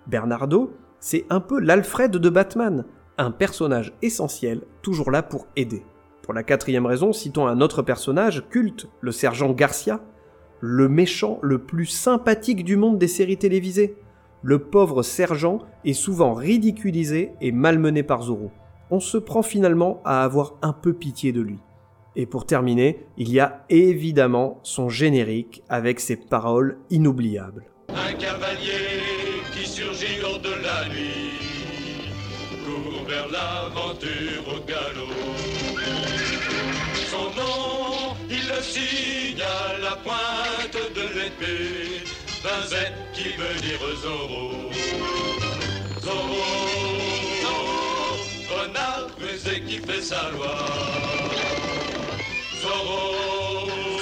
Bernardo, 0.07 0.73
c'est 0.99 1.25
un 1.29 1.39
peu 1.39 1.59
l'Alfred 1.59 2.11
de 2.11 2.29
Batman, 2.29 2.85
personnage 3.29 3.93
essentiel, 4.01 4.63
toujours 4.81 5.11
là 5.11 5.21
pour 5.21 5.45
aider. 5.55 5.83
Pour 6.23 6.33
la 6.33 6.41
quatrième 6.41 6.87
raison, 6.87 7.13
citons 7.13 7.45
un 7.45 7.61
autre 7.61 7.83
personnage 7.83 8.43
culte, 8.49 8.87
le 9.01 9.11
sergent 9.11 9.51
Garcia, 9.51 9.99
le 10.59 10.89
méchant 10.89 11.39
le 11.43 11.59
plus 11.59 11.85
sympathique 11.85 12.63
du 12.63 12.77
monde 12.77 12.97
des 12.97 13.07
séries 13.07 13.37
télévisées. 13.37 13.97
Le 14.41 14.59
pauvre 14.59 15.03
sergent 15.03 15.59
est 15.85 15.93
souvent 15.93 16.33
ridiculisé 16.33 17.33
et 17.41 17.51
malmené 17.51 18.01
par 18.01 18.23
Zorro. 18.23 18.51
On 18.89 18.99
se 18.99 19.17
prend 19.17 19.43
finalement 19.43 20.01
à 20.03 20.23
avoir 20.23 20.55
un 20.63 20.73
peu 20.73 20.93
pitié 20.93 21.31
de 21.31 21.41
lui. 21.41 21.59
Et 22.15 22.25
pour 22.25 22.45
terminer, 22.45 23.05
il 23.17 23.31
y 23.31 23.39
a 23.39 23.65
évidemment 23.69 24.59
son 24.63 24.89
générique 24.89 25.63
avec 25.69 25.99
ses 25.99 26.15
paroles 26.15 26.77
inoubliables. 26.89 27.65
Un 27.89 28.13
cavalier 28.13 29.01
qui 29.53 29.65
vers 33.11 33.27
l'aventure 33.27 34.43
au 34.47 34.59
galop. 34.71 35.13
Son 37.11 37.27
nom, 37.39 38.15
il 38.29 38.43
le 38.53 38.61
signe 38.73 39.41
à 39.41 39.77
la 39.85 39.95
pointe 40.05 40.79
de 40.97 41.05
l'épée 41.17 42.05
Z 42.71 42.75
qui 43.13 43.29
veut 43.39 43.57
dire 43.65 43.83
Zorro. 44.03 44.51
Zorro, 46.05 46.45
Zorro, 47.41 47.75
renard 48.57 49.07
rusé 49.19 49.61
qui 49.67 49.77
fait 49.79 50.01
sa 50.01 50.23
loi. 50.31 50.55
Zorro, 52.61 53.03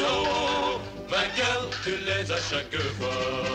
Zorro, 0.01 0.81
vainqueur, 1.09 1.61
tu 1.83 1.93
les 2.07 2.31
à 2.31 2.39
chaque 2.49 2.81
fois. 2.97 3.49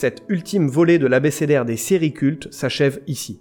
Cette 0.00 0.22
ultime 0.28 0.68
volée 0.68 1.00
de 1.00 1.08
l'abécédaire 1.08 1.64
des 1.64 1.76
séries 1.76 2.12
cultes 2.12 2.46
s'achève 2.52 3.00
ici. 3.08 3.40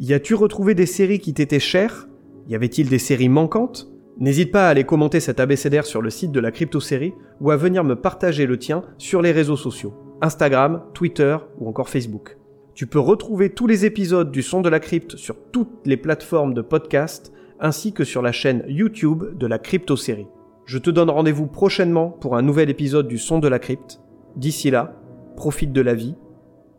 Y 0.00 0.14
as-tu 0.14 0.34
retrouvé 0.34 0.74
des 0.74 0.84
séries 0.84 1.20
qui 1.20 1.32
t'étaient 1.32 1.60
chères? 1.60 2.08
Y 2.48 2.56
avait-il 2.56 2.88
des 2.88 2.98
séries 2.98 3.28
manquantes? 3.28 3.88
N'hésite 4.18 4.50
pas 4.50 4.66
à 4.66 4.70
aller 4.70 4.82
commenter 4.82 5.20
cet 5.20 5.38
abécédaire 5.38 5.86
sur 5.86 6.02
le 6.02 6.10
site 6.10 6.32
de 6.32 6.40
la 6.40 6.50
crypto-série 6.50 7.14
ou 7.40 7.52
à 7.52 7.56
venir 7.56 7.84
me 7.84 7.94
partager 7.94 8.46
le 8.46 8.58
tien 8.58 8.82
sur 8.98 9.22
les 9.22 9.30
réseaux 9.30 9.56
sociaux, 9.56 9.94
Instagram, 10.22 10.82
Twitter 10.92 11.36
ou 11.60 11.68
encore 11.68 11.88
Facebook. 11.88 12.36
Tu 12.74 12.88
peux 12.88 12.98
retrouver 12.98 13.50
tous 13.50 13.68
les 13.68 13.86
épisodes 13.86 14.32
du 14.32 14.42
Son 14.42 14.60
de 14.60 14.68
la 14.68 14.80
Crypte 14.80 15.16
sur 15.16 15.36
toutes 15.52 15.86
les 15.86 15.96
plateformes 15.96 16.52
de 16.52 16.62
podcast 16.62 17.32
ainsi 17.60 17.92
que 17.92 18.02
sur 18.02 18.22
la 18.22 18.32
chaîne 18.32 18.64
YouTube 18.66 19.38
de 19.38 19.46
la 19.46 19.60
crypto-série. 19.60 20.26
Je 20.66 20.78
te 20.78 20.90
donne 20.90 21.10
rendez-vous 21.10 21.46
prochainement 21.46 22.10
pour 22.10 22.36
un 22.36 22.42
nouvel 22.42 22.70
épisode 22.70 23.06
du 23.06 23.18
Son 23.18 23.38
de 23.38 23.46
la 23.46 23.60
Crypte. 23.60 24.00
D'ici 24.34 24.72
là, 24.72 25.01
profite 25.36 25.72
de 25.72 25.80
la 25.80 25.94
vie 25.94 26.14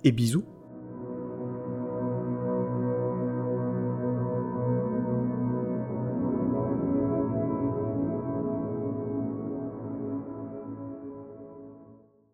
et 0.04 0.12
bisous. 0.12 0.46